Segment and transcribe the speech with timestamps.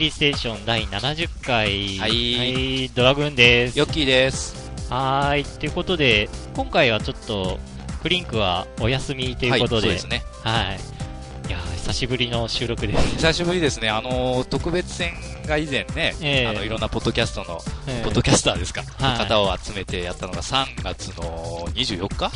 [0.00, 1.98] リーステーション第70回。
[1.98, 3.78] はいドラグーンです。
[3.78, 4.72] ヨッキーです。
[4.88, 7.58] はーい、ということで、今回はちょっと、
[8.00, 10.24] クリンクはお休みということで、はい、そうですね。
[10.42, 11.48] はい。
[11.48, 13.16] いやー久しぶりの収録です。
[13.16, 13.90] 久しぶりですね。
[13.90, 15.12] あのー特別編
[15.46, 22.32] が以前ね、ええあの、いろんなポッドキャストの、えーポッドキャスターですか、はい方を集めてやったのが3月の24日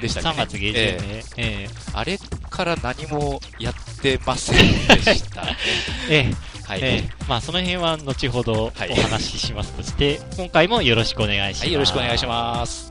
[0.00, 1.24] でしたね3月下旬ね。
[1.38, 2.18] えあれ
[2.50, 5.56] から何もやってませんでしたね。
[6.08, 6.80] ええはい。
[6.82, 11.62] えええまあ、その辺は後ほどはいお話ししますとして、今回もよろしくお願いします。
[11.64, 12.89] はい、よろしくお願いします。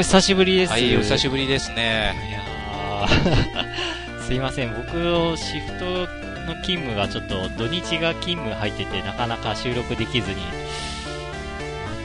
[0.00, 0.72] お久しぶりです。
[0.72, 2.14] はい、お久しぶりですいね。
[2.32, 4.24] やー。
[4.24, 5.84] すいません、僕のシフト
[6.46, 10.38] の勤務がちょっと土日が勤務入っててなかなか収録できずに、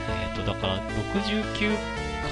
[0.10, 0.80] えっ、と、だから
[1.24, 1.78] 69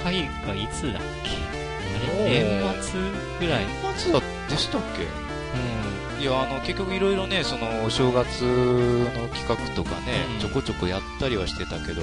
[0.04, 1.30] 回がいつだっけ？
[1.32, 2.42] あれ？
[2.42, 3.00] 年末
[3.40, 3.66] ぐらい。
[3.66, 4.20] 年末だ
[4.50, 5.04] でしたっけ？
[5.04, 10.40] ういやあの結局いろいろねそのお正月の企画とかね、うん。
[10.42, 12.02] ちょこちょこやったりはしてたけど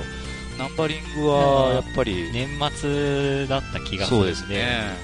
[0.60, 2.32] ナンバリングはやっぱり、ん。
[2.32, 4.94] 年末だった気がするんそうですね。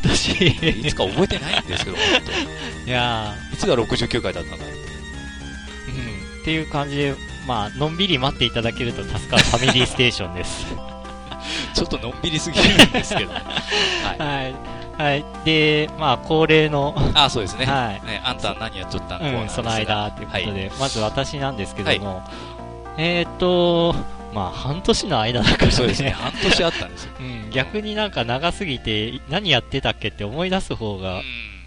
[0.00, 2.06] 私、いつか覚えてないんですけど本
[2.86, 7.14] いや当いつが69回だったんだろうーうん、っていう感じで、
[7.46, 10.66] まあ、のんびり待っていただけると助かるファミリーステーションです。
[11.74, 13.30] ちょっとのんびりすぎるんですけど。
[13.36, 13.38] は
[14.16, 14.18] い。
[14.18, 14.54] はい。
[14.96, 15.24] はい。
[15.44, 18.06] で、まあ、恒例の、あそうですね,、はい。
[18.06, 20.70] ねあんた何やっちゃったの、うん、その間ということで、はい。
[20.80, 22.24] まず私なんですけども、
[22.96, 23.94] えーっと、
[24.34, 25.70] まあ、半年の間だからね。
[25.72, 31.22] そうですね半年あったんですよ、 うん、逆になんか長すぎて、何やってたっけって思い出す方うが、ん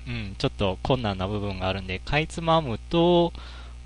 [0.08, 3.34] うん、ちょっと困難な部分があるんで、かいつまむと、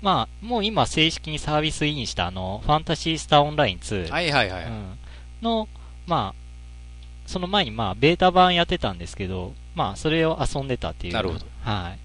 [0.02, 4.98] まあ、もう今正式にサービスインしたあの、ファンタシースターオンライン2、はいはいはい、うん、
[5.42, 5.68] の、
[6.06, 6.46] まあ、
[7.26, 11.12] その前にまあ、ベータ版やってたんですけど、まあ、それを遊んでたっていう。
[11.12, 11.46] なるほど。
[11.62, 11.98] はい。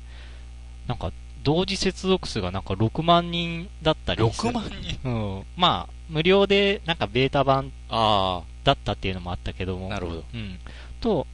[0.88, 1.12] なんか、
[1.44, 5.00] 同時接続数がなんか6万人だったりする6万人？
[5.04, 5.44] うん。
[5.56, 9.90] まあ、無料でなんかベータ版あだったっていうのもあったけどあも。
[9.90, 10.60] なるほどうん。
[11.00, 11.26] と、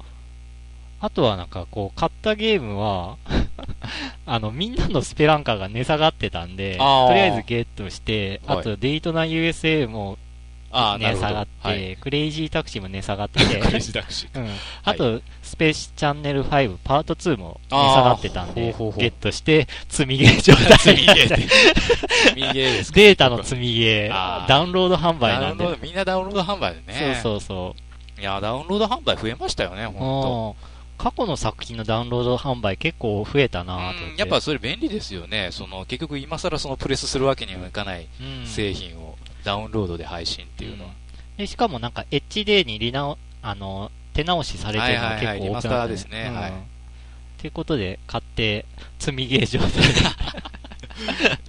[0.99, 3.17] あとはなんかこう、買ったゲームは、
[4.25, 10.17] あの、みんなのスペランカーが値下がってたんで、とりあえずゲットして、はいあと、デイトナ USA も
[10.71, 11.97] ああ値下がって、はい。
[11.97, 14.39] クレイジータクシーも値下がってて、 クレイジータクシー。
[14.39, 14.49] うん。
[14.83, 20.77] あと、スペースチャンネル5パート2も値下がってたんでほうほうゲットして、積みゲー状態。
[20.77, 22.95] 積みゲー 積みゲーですか。
[22.95, 24.45] データの積みゲあー。
[24.45, 25.77] ー、ダウンロード販売なんで。
[25.81, 27.19] みんなダウンロード販売でね。
[27.21, 27.87] そうそうそう。
[28.19, 30.55] いやダウンロード販売増えましたよね本うん。
[30.97, 35.49] 過去の作品のダウンロード販売結構増えた当なとやっぱそれ便利ですよね。
[35.51, 40.91] その結局今更そのプレスするわけにはいかないうん、製品をダウンロードで配信っていうのは、
[41.37, 46.29] でしかもなんか HD にリナあの手直しされてるのが結構多くなって、はいはいはいリマスターですね。
[46.29, 46.53] はい。
[47.37, 48.65] ということで、買って、
[48.97, 49.77] 積みゲー状態で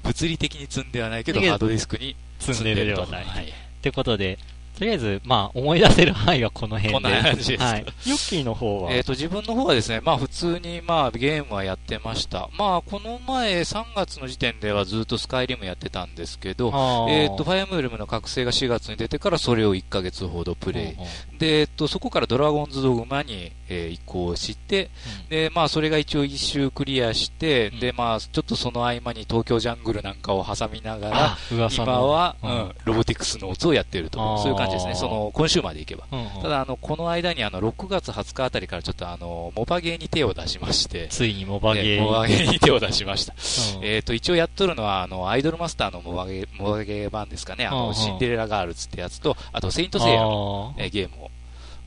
[0.02, 3.24] 物理的に積んではないけどハードディスクに積んでる状態。
[3.24, 3.52] はい。
[3.80, 3.90] とい。
[3.90, 4.38] うことで、
[4.78, 6.94] とりあえず、まあ、思い出せる範囲はこの辺で。
[6.94, 7.80] こんな感じですはい。
[7.80, 12.48] ヨッキーの方は、えっ、と、自分の方はですね、まあ普通にまあゲームはやってました。
[12.56, 16.68] まあこの前3月の時点ではずっとスカイリムやってたんですけど、
[17.08, 20.96] えっ、と、ファイアムブルムの覚醒が4月に出てからそれを1ヶ月ほどプレイ。
[21.38, 24.90] うんうんで、えっと、そこからドラゴンズドグマに、えー移行して、
[25.28, 31.36] で、まあ、それが一応一周クリアして、うんで、まあ、ちょっとその合間に東京ジャングルなんかを挟みながら。
[31.70, 34.38] 今は、ううんん、ロボティクスノーツをやってると。
[34.38, 34.94] そういう感じですね。
[34.94, 36.06] その、今週まで行けば。
[36.10, 43.34] うんうんただ、あの、この間に、あの、6月20日あたりからちょっと、あの、モバゲーに手を出しまして、ついにモバゲーえモバゲーに手を出しました。
[43.78, 47.66] うんえっ、と、一応やっとるのは、あの、アイドルマスターのモバゲー、モバゲー版ですかね。
[47.66, 51.27] あの、うんうんシンデレラガールズってやつと、あと、セイントセイヤの、えーゲームを、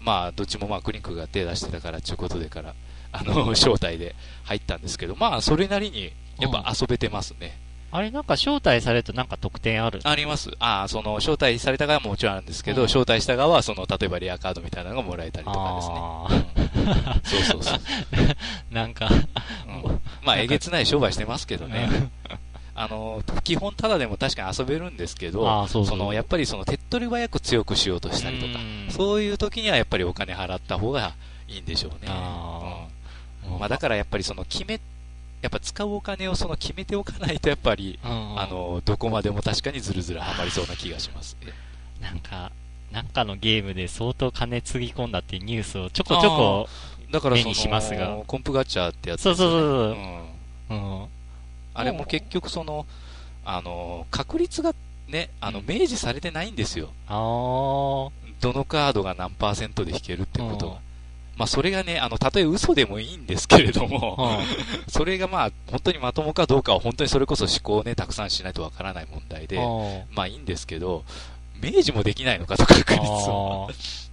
[0.01, 2.74] まあ、どっちもまあ、クリンクが手出してたから、ちゅうことでから、
[3.12, 7.57] あの、 招待で入ったんですけど、まあ、それなりに、やっぱ遊べてますね。
[7.94, 10.00] あれなんか招待されるとなんか特典ある？
[10.06, 10.50] あります。
[10.59, 15.95] ああ、その、招待された側ももちろんあるんですけど、うん招待した側は、その、例えばレアカードみたいなのがもらえたりとかですね。
[15.98, 17.80] あうんそうそうそう。
[18.13, 18.36] ー
[18.74, 19.09] なんか、
[19.68, 21.89] うんまあ、えげつない商売してますけどね。
[22.83, 28.92] あの、基本ただでも確かに遊べるんですけど、そうそうの、やっぱりその手っ取り早く強くしようとしたりとか、うん。
[28.92, 31.13] そういう時にはやっぱりお金払った方が
[31.48, 32.07] いいんでしょうね。
[32.07, 32.88] あ
[33.45, 33.60] うん。
[33.60, 34.80] まあ、だからやっぱりその決め、
[35.44, 38.39] やっぱ使うお金をその決めておかないとやっぱり、うん。
[38.39, 41.38] あの、どこまでも確かにずるずるはまりそうな気がします。
[42.01, 42.51] なんか、
[42.92, 46.69] なんかのゲームで相当金つぎ込んだっていうニュースをちょこちょこ、
[47.07, 48.07] 目だからそにしますが。
[48.07, 50.74] の、コンプガチャってやつそうそうそうそう。
[50.74, 51.01] うん。
[51.01, 51.07] うん。
[51.74, 52.86] あれも結局その、
[53.46, 54.74] あの、確率が
[55.08, 56.90] ね、あの、うん明示されてないんですよ。
[57.08, 58.12] あー。
[58.40, 60.80] どのカードが何パーセントで引けるってことうんが。
[61.38, 64.46] まあ、それがね、あの、たとえ嘘でもいいんですけれども、うん
[64.92, 71.04] それがまあ、本当にまともかどうかは本当にそれこそ思考をね、たくさんしないとわからない問題で、うんまあいいんですけど、
[71.62, 73.70] 明示もできないのかと確率を。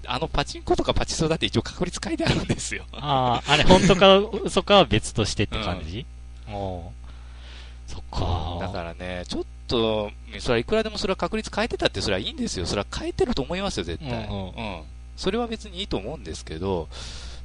[0.06, 2.84] あ のパチンコとかパチスロだって一応確率書いてあるんですよ。
[2.92, 6.06] あー、あれ、本当か嘘かは別としてって感じ、
[6.50, 6.97] おー
[7.88, 8.58] そっか。
[8.60, 12.66] だからね、ちょっと、それはいくらでもそれは確率変えてたってそれはいいんですよ。
[12.66, 14.26] それは変えてると思いますよ、絶対。
[14.26, 14.82] うんうん。
[15.16, 16.88] それは別にいいと思うんですけど、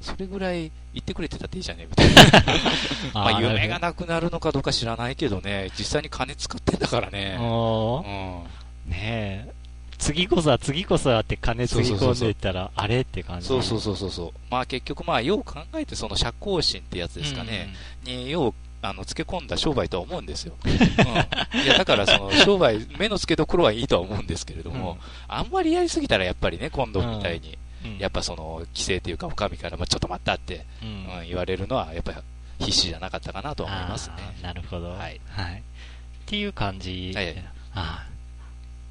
[0.02, 2.24] それぐらい言ってくれてたっていいじゃねえみたいな。
[3.16, 7.38] まあー夢がなくなるのかどうか知らないけどね、実際に金使ってんだからね。
[7.40, 7.44] う
[8.90, 8.92] ん。
[8.92, 9.54] ねえ。
[10.04, 13.48] 次こそは次こそはって金つぎ込んでいったら、あれって感じ。
[13.48, 14.32] そうそうそうそうそう。
[14.52, 17.74] まあ結局まあ、よう考えてその社交心ってやつですかね。
[18.04, 18.54] に、よう、
[18.84, 20.56] あの、つけ込んだ商売とは思うんですよ。
[20.66, 20.72] うん。
[20.72, 24.78] いや、だからその、 商売、目の付けどころはいいとは思うんですけれどうん。
[24.78, 24.98] も、
[25.30, 32.18] あんまりやりすぎたらやっぱりね、今度みたいに、うん、やっぱその、規制というか、お上から、まあ、ちょっと待ったって、ううんん、言われるのは、やっぱり
[32.60, 34.16] 必死じゃなかったかなとは思いますね。
[34.42, 34.90] なるほど。
[34.90, 35.22] はい。
[35.30, 35.54] はい。
[35.56, 35.62] っ
[36.26, 37.14] ていう感じ。
[37.16, 37.44] はい
[37.76, 38.06] あ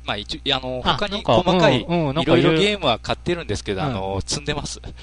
[0.04, 4.80] まあ一応、あの、あ他に細かい、いろいろゲームは買ってるんですけど、うんあの、積んでます。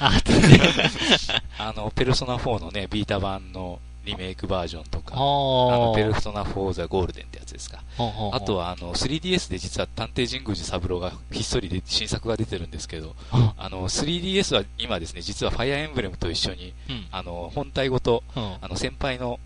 [1.57, 7.83] あの、ペルソナ4のね、ビータ版のリメイクバージョンとか、ああの、ーペルソナ4ザゴールデンってやつですか。
[8.31, 17.07] あとは、あの、3DS で実は探偵神宮寺三郎がひっそりで新作が出てるんですけど、ああの、3DS は今ですね、実はファイアーエンブレムと一緒に、うん。
[17.11, 19.39] あの、本体ごと、うんあの、先輩の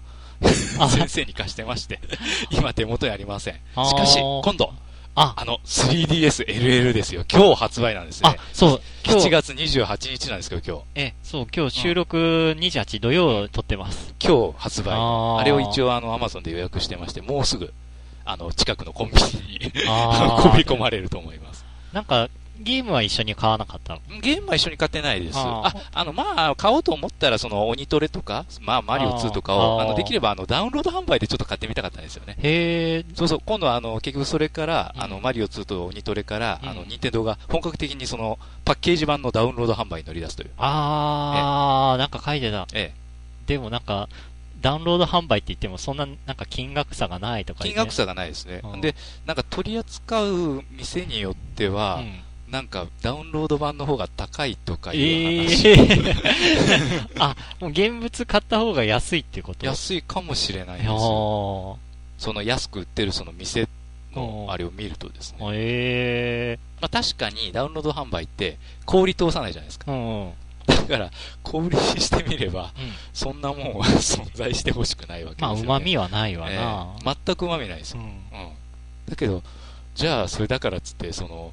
[0.80, 2.00] あ 先生に貸してまして、
[2.52, 3.54] 今手元にありません。
[3.54, 4.74] しかし、今度、
[5.16, 7.24] あ、あの、3DSLL ですよ。
[7.32, 14.16] 今日発売なんですねあ。、そう、今7日、月28日なんですけど、え、そう、今日収録28土曜撮ってます。
[14.20, 14.38] 今日。
[14.40, 14.94] 今日発売。
[14.94, 17.74] あれを一応、あの、アマゾンで予約してまして、もうすぐ、
[18.26, 19.14] あの、近くのコンビ
[19.50, 21.64] ニにあー こび込まれると思います。
[21.92, 24.02] なんか、ゲームは一緒に買わなかったの？
[24.22, 25.38] ゲームは一緒に買ってないです。
[25.38, 32.36] ああ、あの、まあ、買おうと思ったら、その、鬼トレとか、まあ、マリオ2とかを、あの、できれば、あの、ダウンロード販売でちょっと買ってみたかったんですよね。
[32.40, 40.52] へえ、そうそう、今度はあの、結局それから、うんあの、マリオ2と鬼トレから、うんあの、ニンテンドーが本格的にその、パッケージ版のダウンロード販売に乗り出すという。
[40.58, 42.68] あー、なんか書いてた。
[42.74, 42.94] ええ。
[43.48, 44.08] でもなんか、
[44.62, 48.62] ダウンロード販売って言っても、そんな、なんか金額差がないとか言って金額差がないですね。
[48.64, 48.96] うんで、
[49.26, 52.23] なんか取り扱う店によっては、うん
[52.54, 55.68] なんかダウンロード版の方が高いとかいうえ話。
[55.70, 55.76] え
[57.18, 59.66] あ、もう現物買った方が安いってこと？
[59.66, 61.80] 安いかもしれないですよ。
[62.20, 63.68] ーその安く売ってるその店
[64.16, 65.38] のうんあれを見るとですね。
[65.42, 69.86] えまあ確かにダウンロード販売って小売り通さないじゃないですか。
[69.88, 70.22] えうん。
[70.22, 70.34] うん。
[70.68, 71.12] だから、
[71.42, 72.72] 小売りにしてみれば、
[73.14, 75.64] そんなもんは存在してほしくないわけですまあ、よ、ね。
[75.64, 76.94] 旨味はないわな。
[77.04, 78.00] ええ全く旨味ないですよ。
[78.00, 78.06] うん。
[78.06, 78.50] うん。
[79.10, 79.42] だけど、
[79.96, 81.52] じゃあ、それだからっつって、その、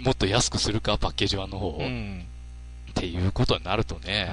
[0.00, 2.26] もっと安くするか、パッケージ版の方を、っうん。
[2.94, 4.28] ていうことになるとね。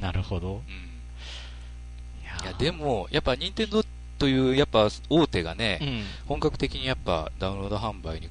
[0.00, 0.54] なるほど。
[0.54, 0.60] うん。
[0.60, 3.82] いいや、でも、やっぱ、任天堂
[4.18, 6.04] という、やっぱ、大手がね、うん。
[6.26, 8.28] 本格的にやっぱ、ダウンロード販売に、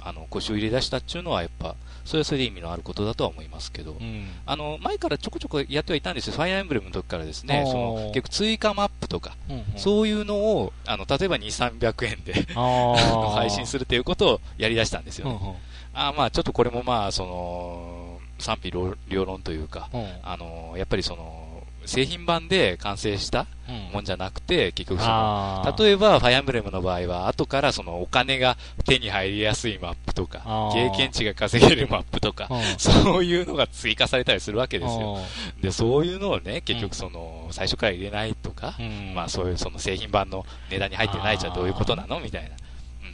[0.00, 1.74] あの、腰を入れ出したっていうのは、やっぱ、
[2.06, 4.28] それはそれで意味のあることだとは思いますけど、うん。
[4.46, 6.34] あの、前からちょこちょこやってはいたんですよ。
[6.34, 9.64] ファイアーエンブレムの時からですね、その、結局追加マップとか、うんうん。
[9.76, 15.38] そういうのを、あの、例えば2、300円で配信するということをやり出したんですよね。
[15.40, 15.54] うんうん。
[15.94, 20.06] あーまあ、ちょっとこれもまあ、その、賛否両両論というか、うん。
[20.22, 21.45] あの、やっぱりその、
[21.86, 23.92] 製品版で完成したうん。
[23.92, 32.62] もんじゃなくて、結局その、例えば、ファイアンブレムの場合は、後からそのお金が手に入りやすいマップとか経験値が稼げるマップとか、うん。
[32.78, 35.18] そういうのが追加されたりするわけですよ。
[35.56, 35.58] う。
[35.58, 39.12] んで、そういうのをね、結局その、最初から入れないとか、うん。
[39.16, 42.20] まあそういうその製品版の値段に入ってないじゃどういうことなの？
[42.20, 42.50] みたいな。
[42.50, 42.56] うん。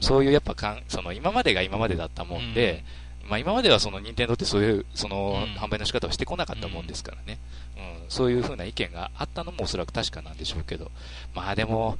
[0.02, 2.84] そういうやっぱかん、その今までが今までだったもんで、
[3.28, 7.38] まあ今まではその任天堂ってそういう、そのうん販売の仕方をしてこなかったもんですからね。
[7.76, 10.90] うん、そういうふうな意見があったのもおそらく確かなんでしょうけど。
[11.34, 11.98] まあでも、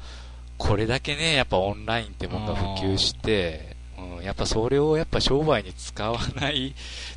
[0.59, 3.77] これだけね、やっぱオンラインってもんが普及して、
[4.19, 6.75] うん、やっぱそれをやっぱ商売に使わない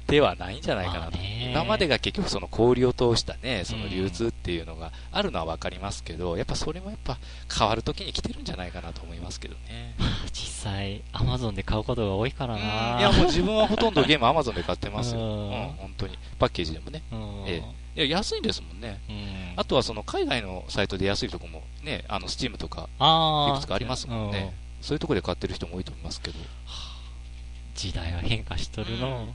[0.08, 1.12] 手はないんじゃないかなと。
[1.12, 7.18] まあね今までが結局その小売りを通したね、その流通っていうのがあるのはわかりますけど、やっぱそれもやっぱ
[7.58, 9.96] 変わる時に来てるんじゃないかなと思いますけどね。
[10.34, 13.00] 実際、アマゾンで買うことが多いからな。
[13.00, 15.22] いやもう自分はほとんどゲーム Amazon で買ってますよ。
[15.22, 16.18] ううんん、本当に。
[16.40, 17.04] パッケージでもね。
[17.12, 17.64] うん、え
[17.96, 19.00] いや、安いんですもんね。
[19.10, 24.54] うんあとはその海外のサイトで安いとこもね、あの、 Steam とか、いくつかありますもんね。
[24.82, 26.38] そういうところで買ってる人も多いと思いますけど。
[27.76, 29.28] 時代は変化しとるの。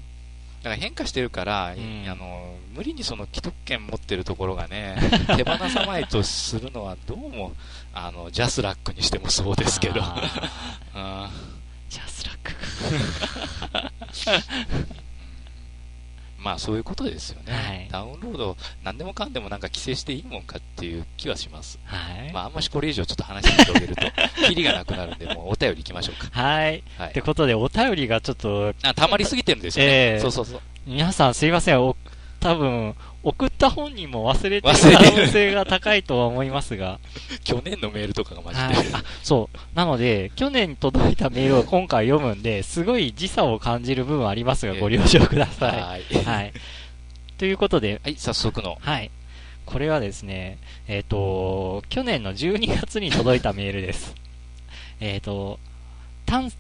[0.62, 4.97] だから変化してるから、んあの無理にその既得権持ってるところがね、
[5.37, 7.52] 手放さないとするのはどうも、
[7.94, 10.00] あの、ジャスラックにしてもそうですけど。
[11.88, 12.52] ジャスラック。
[16.42, 21.78] まあそういうことですよね、はいダウンロード、何でもかんでもなんか規制していいもんかっていう気はします。
[21.85, 22.32] はい。
[22.32, 24.02] まああんましこれ以上ちょっと話を広げると、
[24.47, 26.30] キリがなくなるんで、もうお便り行きましょうか。
[26.30, 26.85] はい。
[26.97, 27.20] はいって。
[27.20, 29.92] ことで、お便りがちょっと、あ、溜まりすぎてるんですよね。
[29.92, 30.61] ええそうそうそう。
[30.87, 31.82] 皆さんすいません。
[31.82, 31.97] お
[32.38, 36.98] 多分、送った本人も忘れてる可能性が高いとは思いますが。
[37.44, 38.94] 去年のメールとかがマジはいで。。
[38.94, 39.58] あ、そう。
[39.74, 46.02] なので、去年届いたメールを今回読むんで、すごい時差を感じる部分ありますが、ええご了承くださはい。
[46.10, 46.24] い。
[46.24, 46.52] はい。
[47.36, 48.78] ということで、はい、早速の。
[48.80, 49.10] はい。
[49.66, 50.58] これはですね、
[50.88, 54.14] えっ、と、去年の12月に届いたメールです。
[55.00, 55.58] えっと、
[56.26, 56.50] 丹、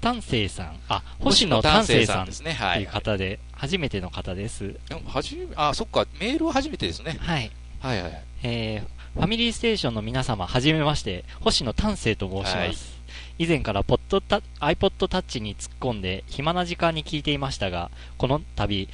[0.00, 2.52] 丹生さん、あ、星野丹生さんっですね。
[2.52, 2.78] はい。
[2.78, 4.76] ていう方で、初めての方です。
[5.06, 7.16] はじめ、あ、そっか、メールは初めてですね。
[7.20, 7.50] はい。
[7.80, 8.24] はいはいはい。
[8.42, 12.56] えー、ファミリーステーションの皆様、はじめまして、星野丹生と申します。
[12.56, 12.98] はい
[13.38, 18.88] 以前からポッドタ iPod Touch に突っ込んで、暇な時間に聞いていましたが、この度、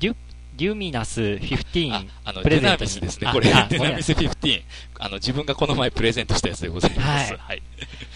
[0.00, 0.16] デュ、
[0.56, 3.28] デュミナス15あ、あの、プレゼントにミスですね。
[3.28, 4.62] あこれ、あデュナミス15。
[4.98, 7.32] あの、自分がこの前プレゼントしたやつでございます。
[7.34, 7.62] はいはい。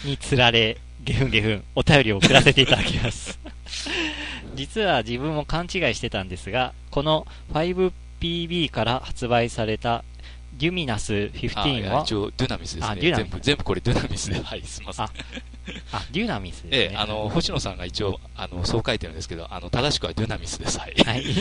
[0.03, 3.39] につられ、ゲフンゲフン、お便りを送らせていただきます。
[4.55, 10.03] 実は自分も勘違いしてたんですが、この 5PB から発売された
[10.57, 13.01] デュミナスあ15は、一応、デュナミスですね。
[13.01, 15.11] 全部、全部これデュナミスで、はい、すみませんあ。
[15.91, 16.69] あ、デュナミスですね。
[16.77, 20.79] ええ、あの、星野さんが一応、あの、そう書いてるんですけど、あの、正しくはデュナミスです。
[20.79, 20.93] はい。
[21.03, 21.23] はい。
[21.23, 21.31] デ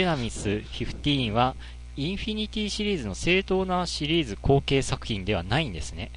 [0.00, 1.56] ュナミス15は、
[1.96, 6.10] インフィニティシリーズの正当なシリーズ後継作品ではないんですね。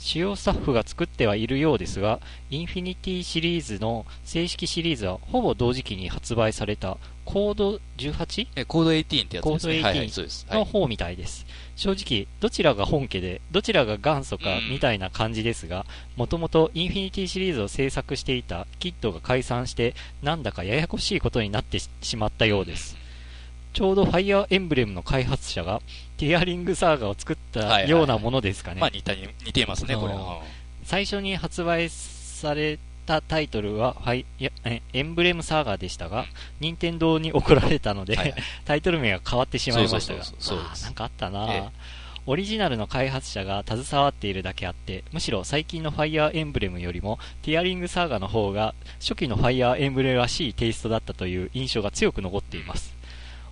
[0.00, 8.48] 主要スタッフが作ってはいるようですが、インフィニティシリーズの正式シリーズはほぼ同時期に発売されたコード 18?
[8.56, 9.42] え、コード18ってやつですね。
[9.42, 10.46] コード18はいはい、そうです。
[10.48, 10.58] はい。
[10.58, 11.46] の方みたいです。
[11.76, 15.84] 正直、どちらが本家で、どちらが元祖かうんみたいな感じですが、
[16.16, 22.96] もともとインフィニティシリーズを制作していたキッドが解散して、なんだかややこしいことになってししまったようです。
[23.72, 25.80] ちょうどファイアーエンブレムの開発者が、
[26.20, 28.80] ティアリングサーガを作ったようなものですかね。
[28.82, 30.42] まあ、似たに、似ていますね、これは。
[30.84, 36.26] 最初に発売されたタイトルは、はい、いやえエンブレムサーガーでしたが、
[36.60, 38.42] 任天堂に怒られたので、はいはい。
[38.66, 40.22] タイトル名が変わってしまいましたが
[40.82, 41.70] なんかあったな、ええ。
[42.26, 52.99] オリジナルの開発者が携わっているだけあって、むしろ最近のファイアーエンブレムよりも、ティアリングサーガの方が、初期のファイアーエンブレムらしいテイストだったという印象が強く残っています。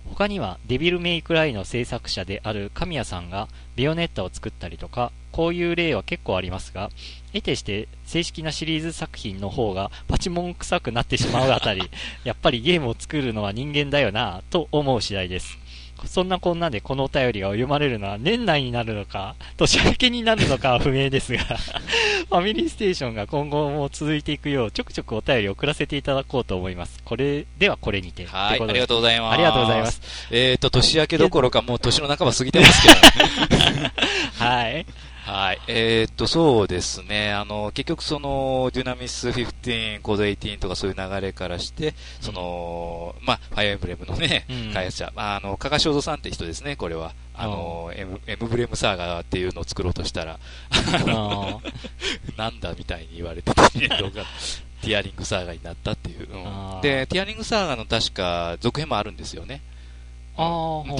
[0.09, 6.89] 他には、デビルメイクライの制作者である神谷さんが、ビヨネッタを作ったりとか、こういう例は結構ありますが、
[7.31, 11.89] 得てして正式なシリーズ作品の方がパチモン臭くなってしまうあたり、
[12.23, 15.58] やっぱりゲームを作るのは人間だよなぁと思う次第です。
[16.05, 21.43] そんなこんなでこのお便りが読まれるのは年内になるのか、年明けになるのかは不明ですが、
[22.29, 27.01] ファミリーステーションが今後も続いていくよう、ちょくちょくお便りを送らせていただこうと思います。
[27.03, 28.25] これではこれにて。
[28.25, 29.33] はい、ありがとうございます。
[29.33, 30.01] ありがとうございます。
[30.31, 33.91] えっと、年明けどころか、もう年の半ば過ぎてますけどね。
[34.37, 34.85] はい。
[35.31, 35.59] はい。
[35.67, 37.31] えーっと、そうですね。
[37.33, 47.13] あの、結局その、デュナミス15、コード18とかそういう流れからして、その、まあ、ファイアーエンブレムのね、うん開発者、まあ、あの、加賀正蔵さんって人ですね、これは。
[47.35, 50.39] あの、エムエムブレムサーガーっていうのを作ろうとしたら、
[52.35, 54.25] なんだみたいに言われてたね、動画。
[54.81, 56.27] ティアリングサーガーになったっていう。
[56.31, 59.61] うんで、ティアリングサーガーの確か続編もあるんですよね。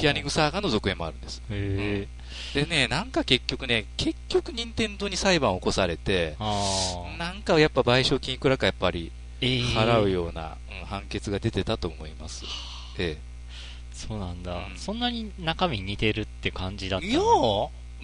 [0.00, 1.42] ティアリングサーガーの続編もあるんです。
[1.50, 2.19] へえ。
[2.54, 6.36] でね、なんか結局ね、結局任天堂に裁判を起こされて。
[7.18, 12.44] なんかやっぱ賠償金いくらかやっぱりえー払うような、うん判決が出てたと思います。
[12.98, 13.16] え
[13.92, 17.10] そうなんだ、うんそんなに中身似てるって感じだったえ。
[17.10, 17.20] いや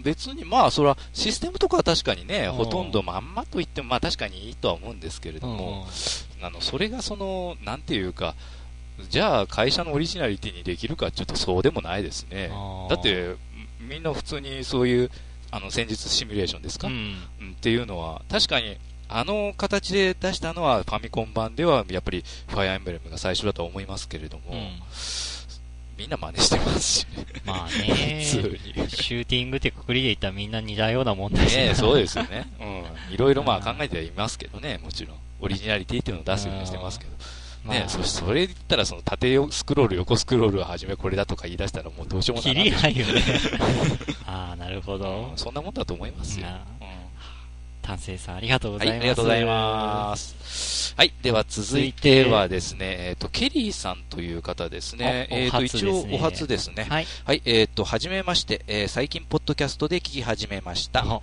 [0.04, 5.86] 別にまあ、それはシステムとかは確かにね、うんほとんどまんまと言っても、まあ確かにいいとは思うんですけれども、
[6.42, 8.34] あの、それがその、なんていうか、
[9.10, 12.50] じゃあ会社のオリジナリティにできるかちょっとそうでもないですね。
[12.90, 13.34] だって、
[13.80, 15.10] みんな普通にそういう、
[15.50, 16.94] あの、戦術シミュレーションですか、うん。
[17.40, 18.76] うんっていうのは、確かに、
[19.08, 24.68] あの形で出したのはファミコン版ではやっぱりファイアーエンブレムが最初だとは思いますけれども、うん
[25.96, 27.24] みんな真似してますしね。
[27.46, 28.38] まあね、シ。
[28.38, 32.46] ューティングってくくりで言ったらみんな似たようなもんだしなねそうですよね。
[32.60, 33.14] うん。
[33.14, 35.16] いろいろまあ考えてはいますけどね、もちろん。
[35.40, 37.12] オリジナリティっていうのを出すようにしてますけど。
[37.66, 43.22] まあねそそれ言ったら、その縦よスクロール、横スクロールをはじめこれだとか言い出したらもうどうしようもな切いないよね。
[44.26, 45.38] ああ、なるほどうん。
[45.38, 46.46] そんなもんだと思いますよ。
[46.46, 46.60] な
[47.86, 49.00] 丹生さん、ありがとうごはい、ざいます。
[49.00, 50.94] ありがとうございます。
[50.96, 55.28] はい、では続いてはですね、えっ、と、ケリーさんという方ですね。
[55.30, 56.86] おえっ、と、一応お初ですね。
[56.88, 57.06] はい。
[57.24, 61.04] はい、えっ、と、はじめまして、えー最近、ポッドキャストで聞き始めました。
[61.04, 61.20] あ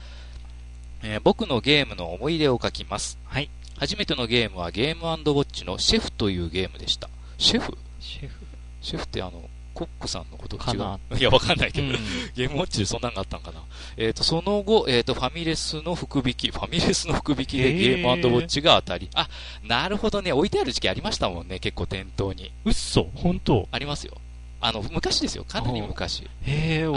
[1.03, 3.17] えー僕のゲームの思い出を書きます。
[3.25, 3.49] はい。
[3.77, 7.09] 初めてのゲームはゲームウォッチのシェフというゲームでした。
[7.37, 7.77] シェフ？
[7.99, 8.35] シェフ。
[8.81, 11.93] シェフってあの、コックさんのこと違かなう いや、わかんないけど、うん
[12.35, 13.61] ゲームウォッチでそんなんがあったんかな。
[13.97, 19.27] えっ、と、その後、えっ、と、ファミレスの福引き、ファミレスの福引きでゲームウォッチが当たり、あ、
[19.63, 22.51] なるほどね、置いてある時期ありましたもんね、結構店頭に。
[22.65, 24.13] うっそ本当ありますよ。
[24.61, 26.23] あの、昔ですよ、かなり昔。
[26.23, 26.49] あ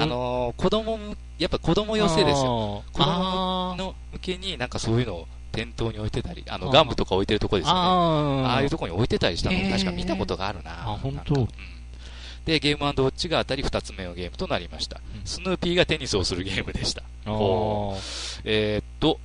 [0.07, 2.85] のー子供む、やっぱ子供寄せですよ。
[2.93, 7.81] 子供の向けになんかそういうのを店頭に置いてたり、あの、ガムとか置いてるとこですよね。
[7.81, 10.73] あーああいうとこに置いてたりしたのを確か見たことがあるな。
[10.73, 11.49] あ本当うん
[12.45, 15.01] で、ゲームウォッチが当たり2つ目のゲームとなりました。
[15.15, 17.03] うんスヌーピーがテニスをするゲームでした。
[18.45, 19.19] えーっと、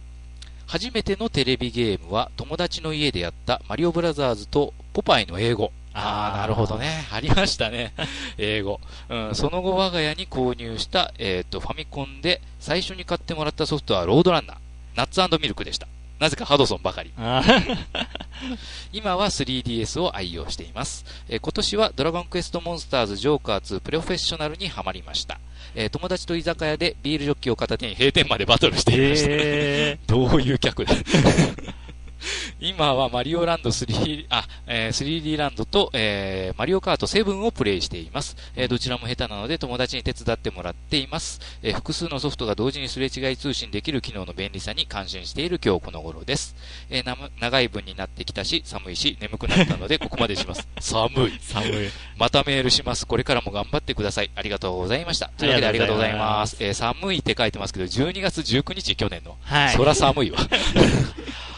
[0.66, 5.72] 初めてのテレビゲームは友達の家でやったマリオブラザーズとポパイの英語。
[5.94, 7.06] ああ、なるほどね。
[7.12, 7.94] ありましたね。
[8.40, 8.80] 英語。
[9.10, 14.58] うん、その後我が家に購入した、えーっと、ファミコンで最初に買ってもらったソフトはロードランナー、
[14.96, 15.88] ナッツミルクでした。
[16.22, 17.12] なぜかハドソンばかり。
[18.94, 21.04] 今は 3DS を愛用しています。
[21.28, 25.40] えー今年はドラゴンクエストモンスターズジョーカー2プロフェッショナルにハマりました。
[25.74, 29.30] えー友達と居酒屋でビールジョッキを片手に閉店までバトルしていました。
[29.32, 30.94] へ どういう客だ
[32.60, 46.56] 今はマリオランド3、あ、えー 3D ランドと、えーマリオカート7をプレイしています、えーどちらも下手なので友達に手伝ってもらっています、えー複数のソフトが同時にすれ違い通信できる機能の便利さに感心している今日この頃です。
[46.90, 47.04] え
[47.40, 50.68] 長い分になってきたし、寒いし、眠くなったので ここまでします。
[50.80, 51.32] 寒い。
[51.32, 51.90] ー寒い。
[52.18, 53.06] またメールします。
[53.06, 54.32] これからも頑張ってください。
[54.36, 55.30] ありがとうございました。
[55.38, 56.64] というわけであありりがとうございまますす。
[56.64, 59.38] えー寒いって書いてますけど、12月19日、去年の。
[59.44, 59.76] はい。
[59.76, 60.40] そら寒いわ。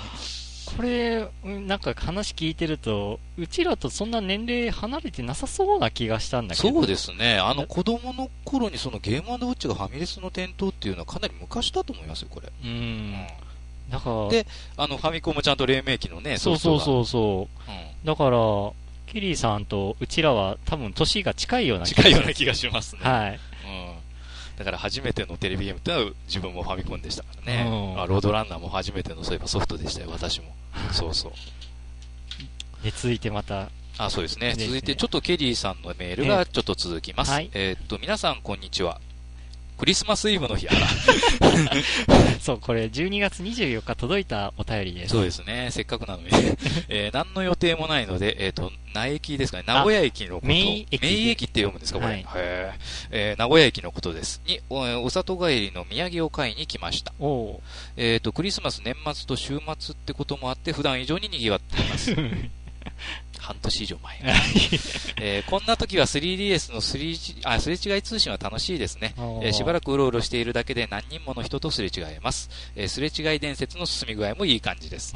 [0.76, 6.70] これ、うんなんか話聞いてると、うちらとそんな年齢離れてなさそうな気がしたんだけど。
[6.70, 7.38] そうですね。
[7.40, 12.48] あの、子供の頃にそのゲームウォッチがファミレスの店頭っていうのはかなり昔だと思いますよ、これ。
[12.48, 12.68] う。
[12.68, 13.14] うん
[13.90, 17.72] だから、であの、ファミコンもちゃんと黎明期のね、そうそうそうそう。
[17.72, 17.88] うんう。
[18.06, 18.38] だから、
[19.08, 23.02] ケリーさんとうちらは多分年が近いような気が近いような気がしますね。
[23.04, 23.40] はい。
[24.54, 24.58] うん。
[24.58, 27.66] だから初めてのテレビゲームってのは自分もファミコンでしたからね。
[27.68, 30.56] うんあロードランナーも初めてのそういえばソフトでしたよ、私も。
[30.92, 32.84] そうそう。
[32.84, 34.54] で、続いてまた、あ、そうですね。
[34.54, 37.32] ね続いて、ちょっとケリーさんのメールがちょっと続きます。
[37.32, 39.00] はいえーっと、皆さんこんにちは。
[39.78, 40.88] クリスマスイブの日、あ ら
[42.40, 45.14] そう、これ12月24日届いたお便りです。
[45.14, 45.70] そうですね。
[45.72, 46.30] せっかくなのに、
[46.90, 49.64] えー何の予定もないので、えっ、と、名駅ですかね。
[49.66, 50.48] 名古屋駅のこと。
[50.48, 52.14] 名駅名駅って読むんですか、これ。
[52.14, 52.26] はい
[53.12, 54.42] えー名古屋駅のことです。
[54.46, 57.14] に、おお里帰りの土産を買いに来ました。
[57.20, 57.62] おう
[57.98, 62.16] えっ、と、クリスマス年末と週末ってこともあって、普段以上に賑わっています。
[63.43, 64.19] 半年以上前。
[65.21, 69.13] えーこんな時は 3DS の3あすれ違い通信は楽しいですね。
[69.17, 72.49] えーしばらくうろうろしているだけで何人もの人とすれ違えます。
[72.75, 75.13] えーすれ違い伝説の進み具合もいい感じです。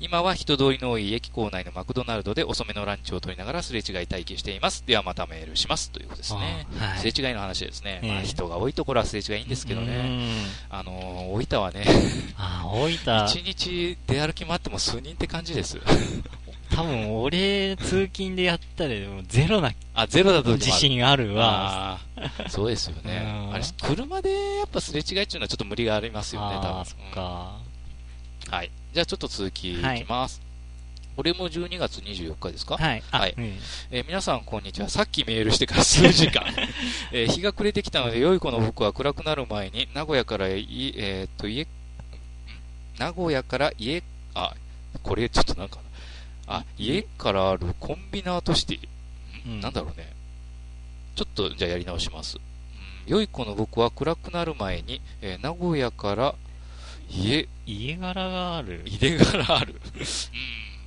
[0.00, 4.84] 今は人通りの多い駅構内のマクドナルドで遅めのランチを取りながらすれ違い待機しています。
[4.86, 5.90] ではまたメールします。
[5.90, 6.66] ということですね。
[6.78, 8.00] はいすれ違いの話ですね。
[8.02, 9.92] ええまあ、人が多いところはすれ違いいいんですけどうね。
[10.02, 11.84] んあのー、大分はね、
[12.36, 15.78] ああ、大分、 一日出歩き回っても数人って感じです。
[16.76, 21.98] 多分俺、通勤でやったらでもゼロなあ、ゼロだと自信あるわ。
[22.48, 23.50] そうですよねう。
[23.50, 26.84] んあれ、車でやっぱすれ違いっていうのはちょっと無理がありますよね、多分。
[26.84, 27.56] そっか。
[27.60, 27.66] うん
[28.52, 28.70] はい。
[28.92, 30.40] じゃあちょっと続きいきます。
[31.16, 32.76] これも12月24日ですか？
[32.76, 33.02] はい。
[33.10, 33.44] あはいうん
[33.90, 34.88] えー皆さん、こんにちは。
[34.88, 36.44] さっきメールしてから数時間。
[37.10, 41.66] えー日が暮れてきたので、良い子の僕は暗くなる前に、名古屋からい、えーっと、家、ん
[42.98, 44.02] 名古屋から家、
[44.34, 44.54] あ、
[45.02, 45.78] これちょっとなんか、
[46.46, 48.88] あ、家からあるコンビナートシティ。
[49.46, 50.12] うんんなんだろうね。
[51.14, 52.36] ちょっと、じゃあやり直します。
[52.36, 52.42] うん
[53.06, 56.34] 良い子の僕は暗くなる前に、えー名古屋から
[57.08, 58.82] 家、家柄がある。
[58.84, 59.80] 入れがある。
[59.94, 60.02] うん、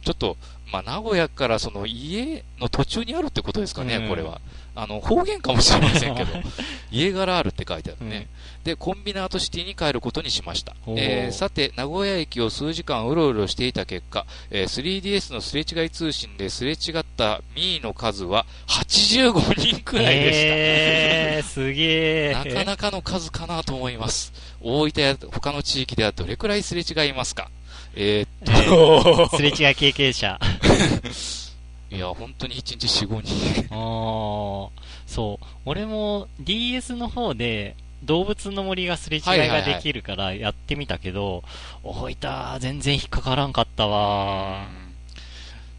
[0.04, 0.38] ちょっと、
[0.72, 4.40] まあ、名古屋からその家の途中にあるってことですかね、うんこれは。
[4.76, 6.32] あの、方言かもしれませんけど、
[6.92, 8.28] 家柄あるって書いてあるね。
[8.64, 10.76] で、コンビナートシティに帰ることにしました。
[10.96, 20.32] えーさて、名古屋駅を数時間うろうろしていた結果、えー 3DS のすれ違い通信ですれ違ったミーの数は85人くらいでした。
[20.34, 22.34] えー、すげえ。
[22.34, 24.32] なかなかの数かなと思います。
[24.62, 27.50] 大分や他の地域ではどれくらいすれ違いますか？
[27.96, 30.40] えーっと、 すれ違い経験者。
[31.92, 33.22] いや、本当に1日4、5
[33.66, 33.68] 人。
[33.72, 34.70] あー
[35.08, 35.46] そう。
[35.66, 41.44] 俺も DS の方で、動物の森がすれ違いができるからやってみたけど、
[41.84, 44.68] 大分全然引っかからんかったわ。
[44.84, 44.90] うん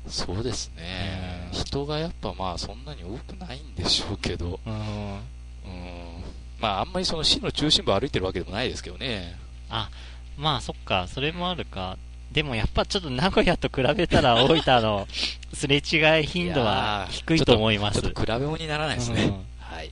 [0.08, 1.48] そうですね。
[1.52, 4.74] うん人がやっぱまあそんなに多くないんでしょうけど、うん。
[4.74, 5.20] うん。
[6.60, 9.36] まああんまりその市の中心部歩いてるわけでもないですけどね。
[9.68, 9.88] あ、
[10.40, 11.98] まあそっか、それもあるか。
[12.32, 15.06] でもやっぱちょっと名古屋と比べたら 大分の
[15.52, 18.00] すれ違い頻度は低いと思います。
[18.00, 19.24] ちょっと比べ物にならないですね。
[19.24, 19.90] うんはい。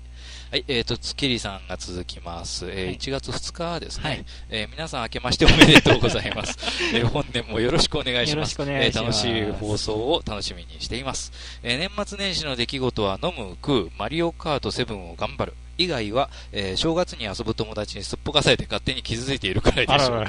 [0.51, 2.67] はい、えっ、と、つきりさんが続きます。
[2.71, 4.09] えーはい1月2日ですね。
[4.09, 6.57] はいえー皆さん明けましておめでとうございます。
[6.95, 8.59] えー本年もよろしくお願いします。
[8.59, 11.33] よろえー楽しい放送を楽しみにしています。
[11.63, 15.55] えー年末年始の出来事は飲む、食う、マリオカート7を頑張る。
[15.79, 20.27] 以外は、えー正月に遊ぶ友達にすっぽかされて勝手に傷ついているくらいでしょう。